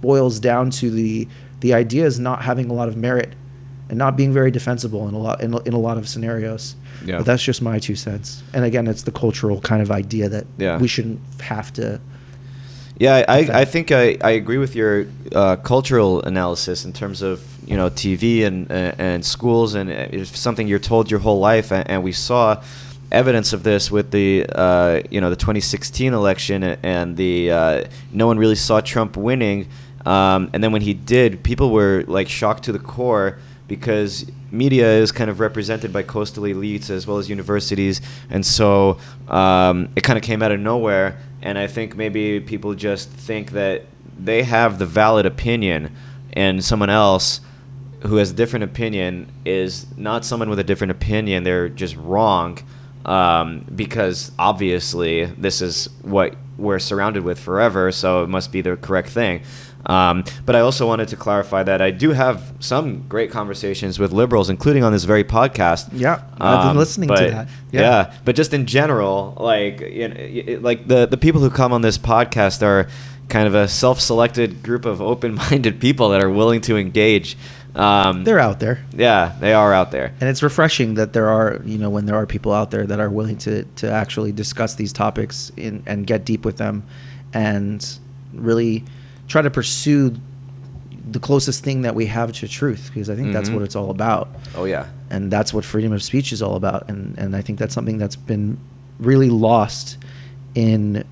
[0.00, 1.26] boils down to the
[1.60, 3.32] the ideas not having a lot of merit
[3.94, 6.74] and not being very defensible in a lot in, in a lot of scenarios
[7.04, 7.18] Yeah.
[7.18, 10.44] but that's just my two cents and again it's the cultural kind of idea that
[10.58, 10.78] Yeah.
[10.82, 12.00] we shouldn't have to
[12.98, 13.38] Yeah, I.
[13.62, 17.40] I think I, I agree with your uh, cultural analysis in terms of
[17.70, 21.40] you know TV and uh, and schools and uh, it's something you're told your whole
[21.52, 22.44] life and, and we saw
[23.10, 24.28] evidence of this with the
[24.64, 29.66] uh, you know the 2016 election and the uh, no one really saw Trump winning
[30.06, 34.86] um, and then when he did people were like shocked to the core because media
[34.86, 38.00] is kind of represented by coastal elites as well as universities,
[38.30, 38.98] and so
[39.28, 41.18] um, it kind of came out of nowhere.
[41.42, 43.84] And I think maybe people just think that
[44.18, 45.94] they have the valid opinion,
[46.32, 47.40] and someone else
[48.06, 51.42] who has a different opinion is not someone with a different opinion.
[51.42, 52.58] They're just wrong
[53.04, 58.76] um, because obviously this is what we're surrounded with forever, so it must be the
[58.76, 59.42] correct thing.
[59.86, 64.12] Um, but I also wanted to clarify that I do have some great conversations with
[64.12, 65.88] liberals, including on this very podcast.
[65.92, 67.48] Yeah, I've been listening to that.
[67.70, 67.80] Yeah.
[67.80, 68.14] Yeah.
[68.24, 71.98] but just in general, like you know, like the the people who come on this
[71.98, 72.88] podcast are
[73.28, 77.36] kind of a self-selected group of open-minded people that are willing to engage.
[77.74, 80.14] Um, they're out there yeah, they are out there.
[80.20, 83.00] and it's refreshing that there are you know when there are people out there that
[83.00, 86.84] are willing to to actually discuss these topics in, and get deep with them
[87.32, 87.98] and
[88.32, 88.84] really
[89.28, 90.14] try to pursue
[91.10, 93.54] the closest thing that we have to truth because i think that's Mhm.
[93.54, 94.28] what it's all about.
[94.56, 97.58] Oh yeah, and that's what freedom of speech is all about and and i think
[97.58, 98.56] that's something that's been
[98.98, 99.98] really lost
[100.54, 101.04] in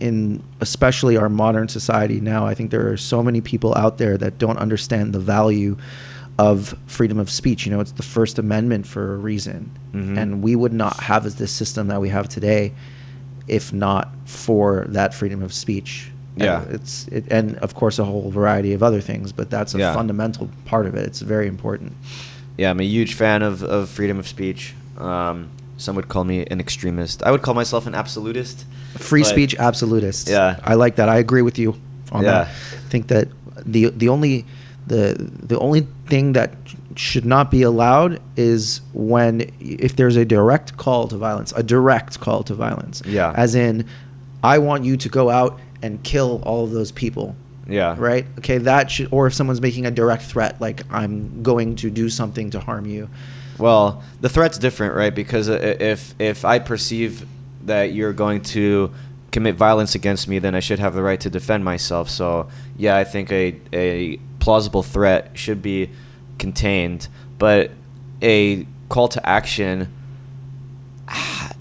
[0.00, 2.46] in especially our modern society now.
[2.46, 5.76] I think there are so many people out there that don't understand the value
[6.38, 7.66] of freedom of speech.
[7.66, 9.70] You know it's the first amendment for a reason.
[9.92, 10.16] Mhm.
[10.16, 12.72] and we would not have this system that we have today
[13.48, 16.10] if not for that freedom of speech
[16.40, 16.74] And Yeah.
[16.76, 19.94] it's it, and of course a whole variety of other things but that's a Yeah.
[19.94, 21.92] fundamental part of it it's very important
[22.58, 22.70] yeah.
[22.70, 24.74] I'm a huge fan of, of freedom of speech.
[24.98, 27.22] Um, some would call me an extremist.
[27.22, 28.66] I would call myself an absolutist.
[28.98, 30.28] free speech absolutist.
[30.28, 30.56] Yeah.
[30.62, 31.08] I like that.
[31.08, 31.74] I agree with you
[32.12, 32.30] on Yeah.
[32.32, 32.46] that.
[32.48, 33.28] I think that
[33.64, 34.44] the the only
[34.88, 35.14] the
[35.48, 36.50] the only thing that
[36.96, 42.20] should not be allowed is when if there's a direct call to violence, a direct
[42.20, 43.00] call to violence.
[43.06, 43.32] Yeah.
[43.36, 43.84] As in
[44.44, 47.34] I want you to go out and kill all of those people.
[47.66, 47.94] Yeah.
[47.98, 48.26] Right?
[48.38, 52.08] Okay, that should or if someone's making a direct threat like I'm going to do
[52.08, 53.08] something to harm you.
[53.58, 55.14] Well, the threat's different, right?
[55.14, 57.26] Because if if I perceive
[57.66, 58.92] that you're going to
[59.30, 62.08] commit violence against me, then I should have the right to defend myself.
[62.10, 65.90] So, yeah, I think a a plausible threat should be
[66.38, 67.08] contained,
[67.38, 67.70] but
[68.22, 69.92] a call to action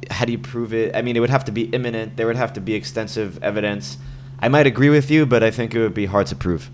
[0.10, 0.95] how do you prove it?
[0.95, 2.18] I mean, it would have to be imminent.
[2.18, 3.97] There would have to be extensive evidence.
[4.39, 6.70] I might agree with you, but I think it would be hard to prove.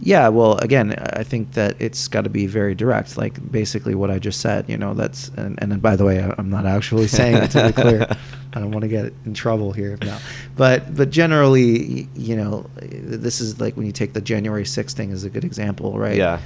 [0.00, 4.10] Yeah, well, again, I think that it's got to be very direct, like basically what
[4.12, 4.68] I just said.
[4.68, 7.66] You know, that's and, and by the way, I- I'm not actually saying it to
[7.66, 8.06] be clear.
[8.52, 10.18] I don't want to get in trouble here now,
[10.56, 15.10] but but generally, you know, this is like when you take the January 6th thing
[15.10, 16.16] as a good example, right?
[16.16, 16.40] Yeah.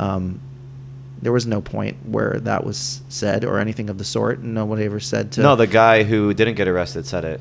[0.00, 0.40] Um,
[1.20, 4.42] there was no point where that was said or anything of the sort.
[4.42, 5.42] Nobody ever said to.
[5.42, 7.40] No, the guy who didn't get arrested said it.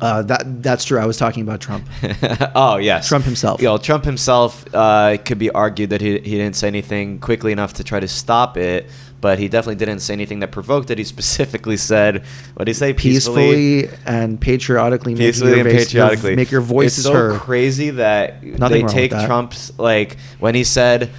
[0.00, 0.98] Uh, that that's true.
[0.98, 1.88] I was talking about Trump.
[2.54, 3.60] oh yes, Trump himself.
[3.60, 7.50] You know, Trump himself uh, could be argued that he he didn't say anything quickly
[7.50, 8.88] enough to try to stop it,
[9.20, 10.98] but he definitely didn't say anything that provoked it.
[10.98, 12.22] He specifically said,
[12.54, 12.92] "What did he say?
[12.92, 17.90] Peacefully, and patriotically, peacefully and your your- patriotically make your voices It's so heard." crazy
[17.90, 19.10] that Nothing they take.
[19.10, 21.10] Trump's like when he said,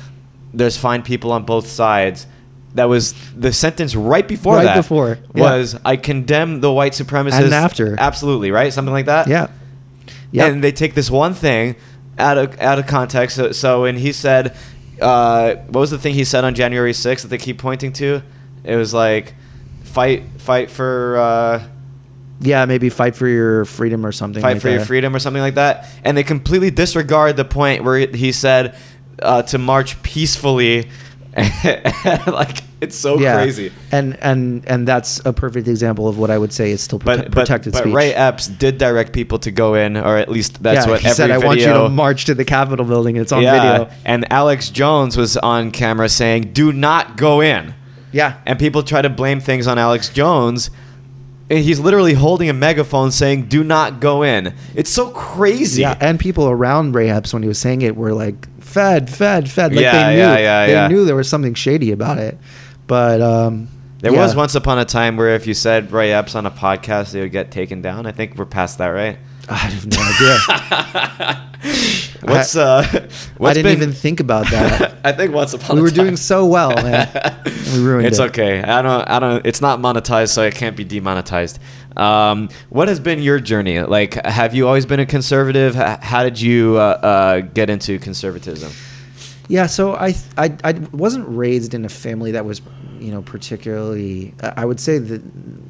[0.54, 2.28] "There's fine people on both sides."
[2.76, 4.76] That was the sentence right before Right that.
[4.76, 5.41] before, yeah.
[5.41, 7.95] was I condemn the white supremacists And after.
[7.97, 9.47] absolutely right something like that Yeah.
[10.32, 10.45] Yeah.
[10.45, 11.76] and they take this one thing
[12.20, 13.38] out of out of context.
[13.38, 14.56] So, so when he said,
[15.02, 18.22] uh, what was the thing he said on January 6th that they keep pointing to?
[18.64, 19.34] It was like,
[19.84, 21.64] fight, fight for, uh,
[22.41, 24.41] yeah, maybe fight for your freedom or something.
[24.43, 25.88] fight like for your freedom or something like that.
[26.04, 28.78] And they completely disregard the point where he said
[29.22, 30.90] uh, to march peacefully.
[31.38, 33.36] like it's so yeah.
[33.36, 33.72] crazy.
[33.92, 37.06] And and and that's a perfect example of what I would say is still prote-
[37.06, 37.94] But, but, protected but speech.
[37.94, 41.10] Ray Epps did direct people to go in, or at least that's yeah, what he
[41.10, 41.48] said, "I video.
[41.48, 43.90] want you to march to the Capitol building." It's on video.
[44.06, 47.74] And Alex Jones was on camera saying, "Do not go in."
[48.12, 48.38] Yeah.
[48.46, 50.72] And people try to blame things on Alex Jones.
[51.52, 55.82] And he's literally holding a megaphone saying, "Do not go in." It's so crazy.
[55.82, 59.50] Yeah, and people around Ray Epps when he was saying it were like, "Fed, Fed,
[59.50, 60.88] Fed." Like Yeah, they knew, yeah, yeah, they yeah.
[60.88, 62.38] knew there was something shady about it.
[62.88, 63.68] But um,
[64.00, 64.22] there yeah.
[64.22, 67.22] was once upon a time where if you said Ray Epps on a podcast, they
[67.22, 68.06] would get taken down.
[68.06, 69.18] I think we're past that, right?
[69.50, 71.45] I have no idea.
[72.22, 72.84] What's I- uh?
[73.38, 74.97] What's I didn't been- even think about that.
[75.04, 77.10] I think once upon we were doing so well, man.
[77.74, 78.30] We ruined it's it.
[78.30, 78.62] okay.
[78.62, 79.10] I don't.
[79.10, 79.45] I don't.
[79.45, 81.60] It's not monetized, so it can't be demonetized.
[81.97, 83.80] Um, what has been your journey?
[83.82, 85.76] Like, have you always been a conservative?
[85.76, 88.72] How did you uh, uh, get into conservatism?
[89.47, 92.62] Yeah, so I, I I wasn't raised in a family that was,
[93.00, 94.34] you know, particularly.
[94.41, 95.22] I would say that,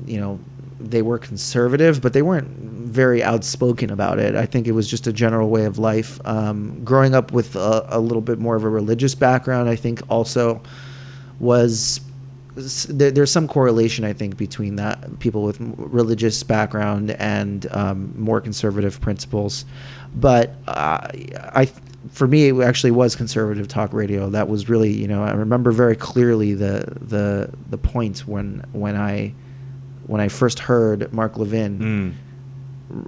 [0.05, 0.39] you know,
[0.79, 4.35] they were conservative, but they weren't very outspoken about it.
[4.35, 6.19] I think it was just a general way of life.
[6.25, 10.01] Um, growing up with a, a little bit more of a religious background, I think
[10.09, 10.61] also
[11.39, 12.01] was
[12.55, 18.41] there, there's some correlation I think between that people with religious background and um, more
[18.41, 19.65] conservative principles,
[20.15, 21.07] but uh,
[21.53, 21.69] I
[22.11, 24.29] for me it actually was conservative talk radio.
[24.29, 28.95] That was really you know I remember very clearly the the the point when when
[28.95, 29.33] I
[30.09, 32.15] when I first heard Mark Levin.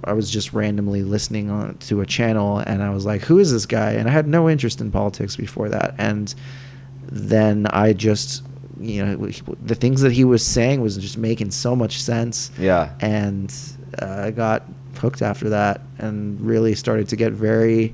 [0.04, 3.50] I was just randomly listening on, to a channel and I was like, who is
[3.50, 3.90] this guy?
[3.94, 5.96] And I had no interest in politics before that.
[5.98, 6.32] And
[7.10, 8.44] then I just,
[8.78, 9.16] you know,
[9.60, 12.52] the things that he was saying was just making so much sense.
[12.56, 12.92] Yeah.
[13.00, 13.52] And
[14.00, 14.62] uh, I got
[14.96, 17.92] hooked after that and really started to get very,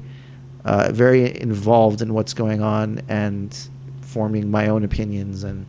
[0.67, 3.57] uh, very involved in what's going on and
[4.03, 5.43] forming my own opinions.
[5.43, 5.65] And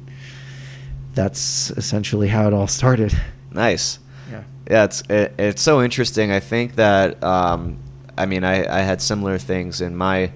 [1.14, 3.18] that's essentially how it all started.
[3.52, 4.00] Nice.
[4.30, 4.44] Yeah.
[4.70, 6.32] Yeah, it's it, it's so interesting.
[6.32, 7.80] I think that um,
[8.18, 10.32] I mean I, I had similar things in my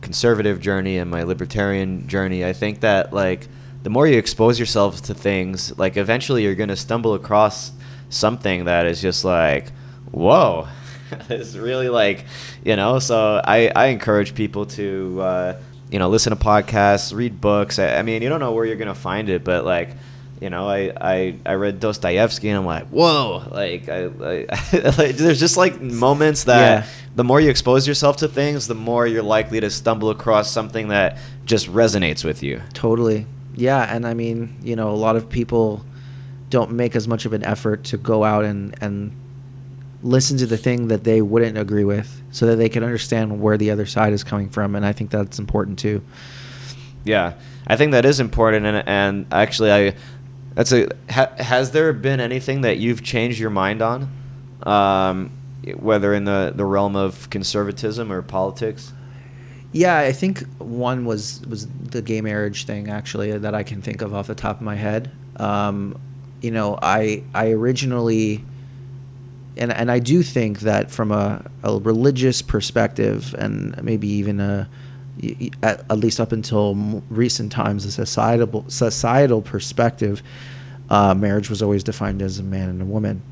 [0.00, 2.44] conservative journey and my libertarian journey.
[2.44, 3.48] I think that like
[3.82, 7.72] the more you expose yourself to things, like eventually you're gonna stumble across
[8.10, 9.70] something that is just like,
[10.10, 10.66] whoa,
[11.28, 12.24] it's really like,
[12.64, 12.98] you know.
[12.98, 15.60] So I I encourage people to uh,
[15.90, 17.78] you know listen to podcasts, read books.
[17.78, 19.90] I, I mean you don't know where you're gonna find it, but like
[20.40, 24.46] you know, I, I, I read Dostoevsky and I'm like, whoa, like, I, I
[24.96, 26.90] like, there's just like moments that Yeah.
[27.16, 30.88] the more you expose yourself to things, the more you're likely to stumble across something
[30.88, 32.62] that just resonates with you.
[32.72, 33.26] Totally.
[33.56, 35.84] Yeah, and I mean, you know, a lot of people
[36.50, 39.10] don't make as much of an effort to go out and and
[40.02, 43.56] listen to the thing that they wouldn't agree with so that they can understand where
[43.56, 46.02] the other side is coming from and I think that's important too.
[47.04, 47.34] Yeah,
[47.66, 49.94] I think that is important, and and actually, I
[50.54, 54.10] that's a ha, has there been anything that you've changed your mind on,
[54.64, 55.30] um,
[55.76, 58.92] whether in the the realm of conservatism or politics?
[59.72, 64.02] Yeah, I think one was was the gay marriage thing actually that I can think
[64.02, 65.10] of off the top of my head.
[65.36, 65.98] Um,
[66.40, 68.44] you know, I I originally
[69.58, 74.68] and and I do think that from a, a religious perspective and maybe even a
[75.62, 80.22] at, at least up until recent times a societal societal perspective,
[80.90, 83.22] uh, marriage was always defined as a man and a woman,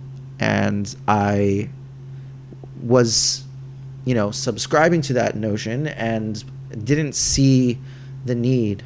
[0.41, 1.71] and I
[2.83, 3.45] was
[4.05, 6.45] you know subscribing to that notion and
[6.85, 7.79] didn't see
[8.25, 8.83] the need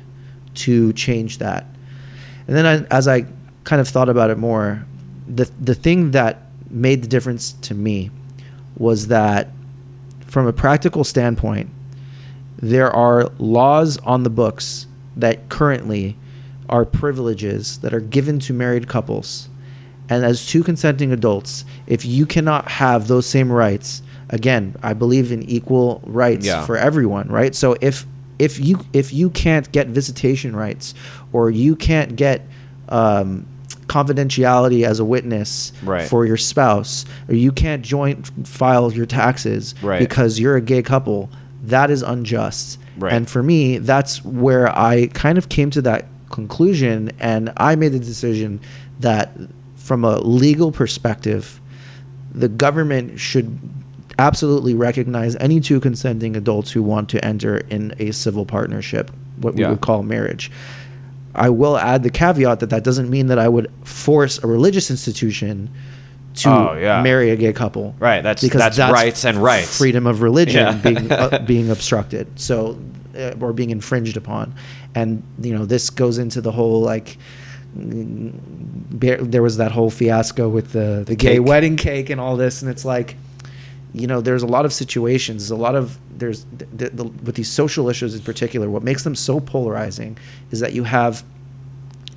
[0.55, 1.66] to change that.
[2.47, 3.24] And then I, as i
[3.62, 4.84] kind of thought about it more
[5.28, 8.11] the the thing that made the difference to me
[8.77, 9.49] was that
[10.27, 11.68] from a practical standpoint
[12.59, 16.16] there are laws on the books that currently
[16.68, 19.49] are privileges that are given to married couples
[20.09, 25.31] And as two consenting adults, if you cannot have those same rights, again, I believe
[25.31, 26.66] in equal rights Yeah.
[26.66, 27.55] for everyone, right?
[27.55, 28.07] So if
[28.39, 30.95] if you if you can't get visitation rights
[31.33, 32.41] or you can't get
[32.89, 33.47] um,
[33.91, 36.07] confidentiality as a witness Right.
[36.09, 39.99] for your spouse or you can't joint file your taxes Right.
[39.99, 41.28] because you're a gay couple
[41.64, 43.12] that is unjust Right.
[43.12, 47.91] and for me that's where i kind of came to that conclusion and i made
[47.93, 48.61] the decision
[49.01, 49.32] that
[49.74, 51.61] from a legal perspective
[52.32, 53.59] the government should
[54.20, 59.11] absolutely recognize any two consenting adults who want to enter in a civil partnership
[59.41, 59.70] what we Yeah.
[59.70, 60.49] would call marriage
[61.35, 64.91] I will add the caveat that that doesn't mean that I would force a religious
[64.91, 65.70] institution
[66.37, 67.03] to Oh, yeah.
[67.03, 67.95] marry a gay couple.
[67.99, 69.76] Right, that's- because that's rights and rights.
[69.78, 70.72] Freedom of religion Yeah.
[70.74, 72.26] being uh, being obstructed.
[72.39, 72.78] So
[73.18, 74.55] uh, or being infringed upon.
[74.95, 77.16] And you know, this goes into the whole like
[77.76, 78.33] mm,
[78.91, 82.70] there was that whole fiasco with the the gay wedding cake and all this and
[82.70, 83.16] it's like
[83.93, 87.34] you know there's a lot of situations there's a lot of there's the, the, with
[87.34, 90.16] these social issues in particular what makes them so polarizing
[90.51, 91.24] is that you have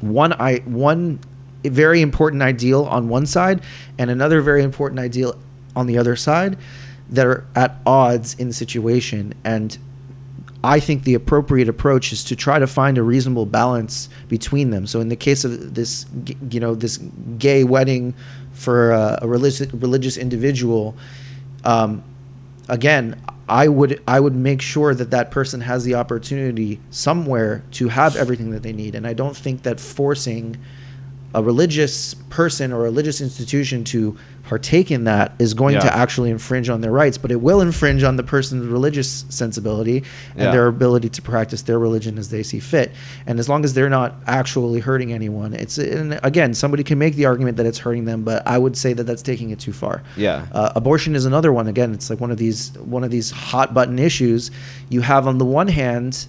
[0.02, 1.20] one i one
[1.64, 3.62] very important ideal on one side
[3.98, 5.38] and another very important ideal
[5.76, 6.58] on the other side
[7.10, 9.78] that are at odds in the situation and
[10.66, 14.88] I think the appropriate approach is to try to find a reasonable balance between them.
[14.88, 16.06] So in the case of this,
[16.50, 17.00] you know, this
[17.38, 18.14] gay wedding
[18.54, 20.96] for a, a religious religious individual,
[21.64, 22.04] um,
[22.70, 27.90] again, I would I would make sure that that person has the opportunity somewhere to
[27.90, 30.58] have everything that they need, and I don't think that forcing
[31.36, 35.80] a religious person or religious institution to partake in that is going Yeah.
[35.82, 40.04] to actually infringe on their rights, but it will infringe on the person's religious sensibility
[40.36, 40.52] and Yeah.
[40.52, 42.92] their ability to practice their religion as they see fit.
[43.26, 47.16] And as long as they're not actually hurting anyone, it's and again somebody can make
[47.16, 49.72] the argument that it's hurting them, but I would say that that's taking it too
[49.72, 50.02] far.
[50.18, 50.42] Yeah.
[50.52, 51.68] Uh, abortion is another one.
[51.68, 54.52] Again, it's like one of these one of these hot button issues.
[54.90, 56.26] You have on the one hand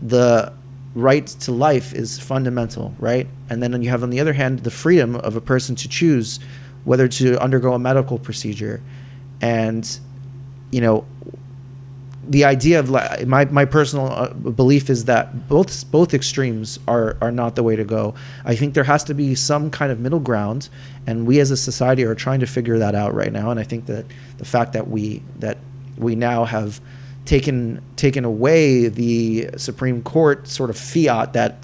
[0.00, 0.52] the
[0.94, 3.26] right to life is fundamental, right?
[3.50, 6.38] And then you have on the other hand the freedom of a person to choose
[6.88, 8.80] whether to undergo a medical procedure.
[9.42, 9.84] And
[10.70, 11.04] you know,
[12.26, 12.88] the idea of
[13.26, 17.76] my my personal uh, belief is that both both extremes are are not the way
[17.76, 18.14] to go.
[18.46, 20.70] I think there has to be some kind of middle ground,
[21.06, 23.50] and we as a society are trying to figure that out right now.
[23.50, 24.06] And I think that
[24.38, 25.58] the fact that we that
[25.98, 26.80] we now have
[27.26, 31.58] taken taken away the Supreme Court sort of fiat that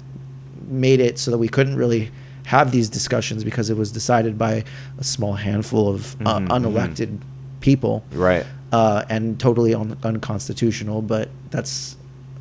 [0.67, 2.11] made it so that we couldn't really
[2.45, 4.63] have these discussions because it was decided by
[4.97, 6.49] a small handful of uh, Mhm, mhm.
[6.49, 7.17] unelected
[7.59, 8.45] people Right.
[8.71, 11.01] uh, and totally un- unconstitutional.
[11.01, 11.95] But that's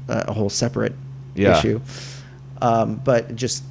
[0.09, 0.94] a, whole separate
[1.34, 1.59] Yeah.
[1.59, 1.80] issue.
[2.61, 3.62] Um, but just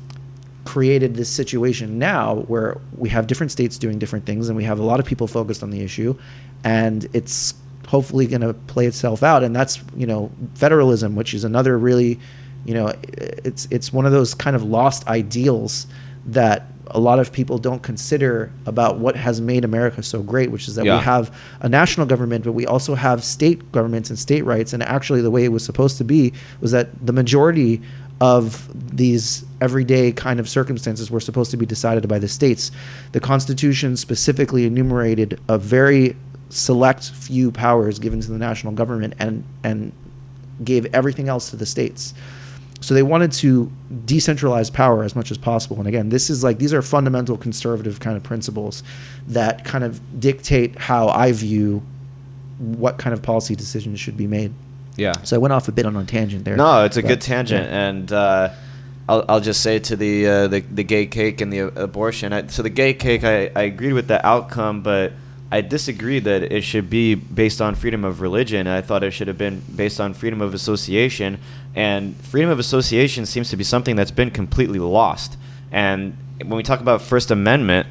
[0.66, 4.80] created this situation now where we have different states doing different things, and we have
[4.80, 6.16] a lot of people focused on the issue,
[6.64, 7.54] and it's
[7.88, 9.44] hopefully going to play itself out.
[9.44, 12.20] And that's you know federalism, which is another really,
[12.66, 12.94] you know,
[13.46, 15.86] it's it's one of those kind of lost ideals
[16.28, 20.68] that a lot of people don't consider about what has made America so great, which
[20.68, 20.98] is that Yeah.
[20.98, 24.74] we have a national government, but we also have state governments and state rights.
[24.74, 27.82] And actually, the way it was supposed to be was that the majority
[28.22, 32.72] of these everyday kind of circumstances were supposed to be decided by the states.
[33.12, 36.16] The Constitution specifically enumerated a very
[36.50, 39.92] select few powers given to the national government and and
[40.64, 42.14] gave everything else to the states.
[42.84, 43.72] So they wanted to
[44.06, 45.78] decentralize power as much as possible.
[45.78, 48.84] And again, this is like these are fundamental conservative kind of principles
[49.30, 51.82] that kind of dictate how I view
[52.60, 54.54] what kind of policy decisions should be made.
[54.98, 55.14] Yeah.
[55.24, 56.58] So I went off a bit on a tangent there.
[56.58, 57.88] No, it's a but, good tangent, yeah.
[57.88, 58.50] and uh,
[59.08, 62.34] I'll, I'll just say to the uh, the, the gay cake and the abortion.
[62.34, 65.14] I, so the gay cake, I, I agreed with the outcome, but
[65.54, 68.66] I disagree that it should be based on freedom of religion.
[68.66, 71.38] I thought it should have been based on freedom of association,
[71.76, 75.38] and freedom of association seems to be something that's been completely lost.
[75.72, 77.86] And when we talk about First Amendment,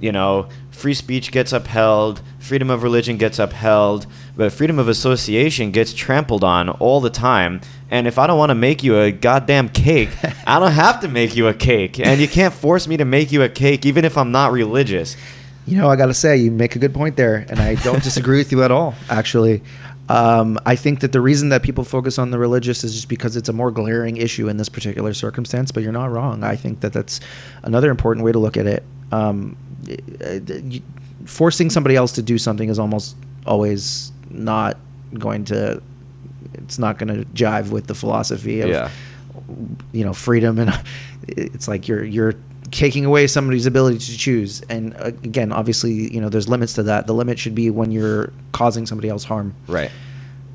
[0.00, 5.70] you know, free speech gets upheld, freedom of religion gets upheld, but freedom of association
[5.70, 7.60] gets trampled on all the time.
[7.90, 10.08] And if I don't want to make you a goddamn cake,
[10.46, 12.00] I don't have to make you a cake.
[12.00, 15.14] And you can't force me to make you a cake, even if I'm not religious.
[15.66, 18.02] You know, I got to say, you make a good point there, and I don't
[18.10, 18.94] disagree with you at all.
[19.08, 19.62] Actually,
[20.08, 23.36] um, I think that the reason that people focus on the religious is just because
[23.36, 25.70] it's a more glaring issue in this particular circumstance.
[25.70, 26.42] But you're not wrong.
[26.42, 27.20] I think that that's
[27.62, 28.82] another important way to look at it.
[29.12, 29.56] Um,
[31.26, 34.76] forcing somebody else to do something is almost always not
[35.18, 35.80] going to.
[36.54, 38.90] It's not going to jive with the philosophy of Yeah.
[39.92, 40.72] you know freedom and
[41.28, 42.34] it's like you're you're
[42.72, 44.62] taking away somebody's ability to choose.
[44.62, 47.06] And uh, again, obviously, you know, there's limits to that.
[47.06, 49.54] The limit should be when you're causing somebody else harm.
[49.68, 49.90] Right.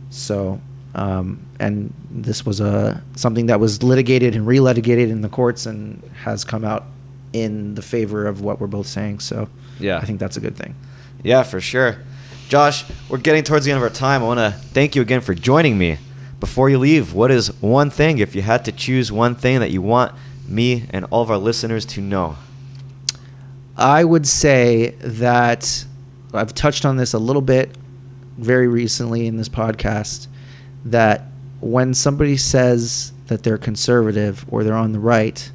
[0.09, 0.59] So,
[0.95, 6.01] um, and this was a something that was litigated and relitigated in the courts and
[6.23, 6.85] has come out
[7.33, 9.19] in the favor of what we're both saying.
[9.19, 9.47] So,
[9.79, 9.97] Yeah.
[9.97, 10.75] I think that's a good thing.
[11.23, 11.97] Yeah, for sure.
[12.49, 14.23] Josh, we're getting towards the end of our time.
[14.23, 15.97] I want to thank you again for joining me.
[16.39, 19.71] Before you leave, what is one thing, if you had to choose one thing that
[19.71, 20.13] you want
[20.47, 22.35] me and all of our listeners to know?
[23.75, 25.85] I would say that
[26.33, 27.75] I've touched on this a little bit
[28.37, 30.27] very recently in this podcast
[30.85, 31.23] that
[31.59, 35.51] when somebody says that they're conservative or they're on the right,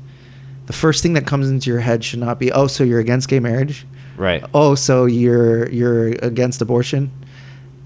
[0.66, 3.28] the first thing that comes into your head should not be, "Oh, so you're against
[3.28, 3.86] gay marriage?"
[4.16, 4.44] Right.
[4.54, 7.10] "Oh, so you're you're against abortion?"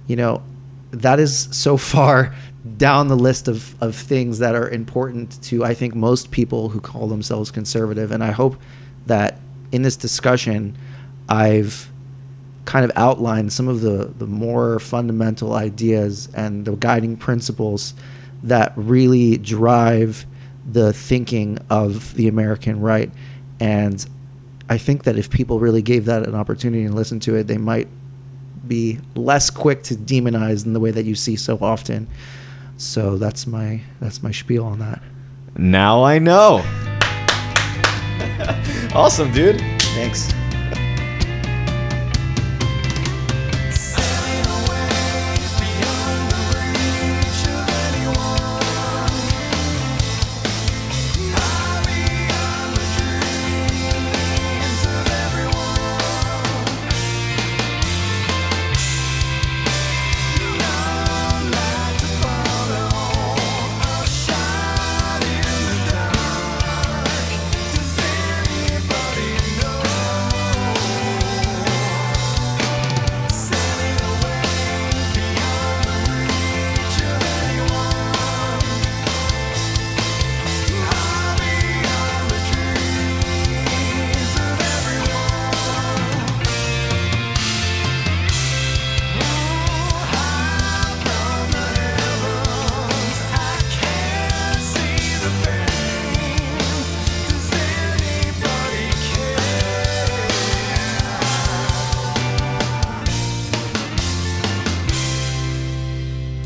[0.06, 0.42] You know,
[0.90, 2.34] that is so far
[2.76, 6.80] down the list of, of things that are important to I think most people who
[6.80, 8.10] call themselves conservative.
[8.12, 8.60] And I hope
[9.06, 9.40] that
[9.72, 10.76] in this discussion
[11.28, 11.90] I've
[12.64, 17.94] kind of outlined some of the, the more fundamental ideas and the guiding principles
[18.42, 20.26] that really drive
[20.70, 23.10] the thinking of the American right.
[23.60, 24.04] And
[24.68, 27.58] I think that if people really gave that an opportunity and listened to it, they
[27.58, 27.88] might
[28.66, 32.08] be less quick to demonize in the way that you see so often.
[32.76, 35.02] So that's my that's my spiel on that.
[35.56, 36.62] Now I know.
[38.94, 39.60] awesome, dude.
[39.94, 40.32] Thanks.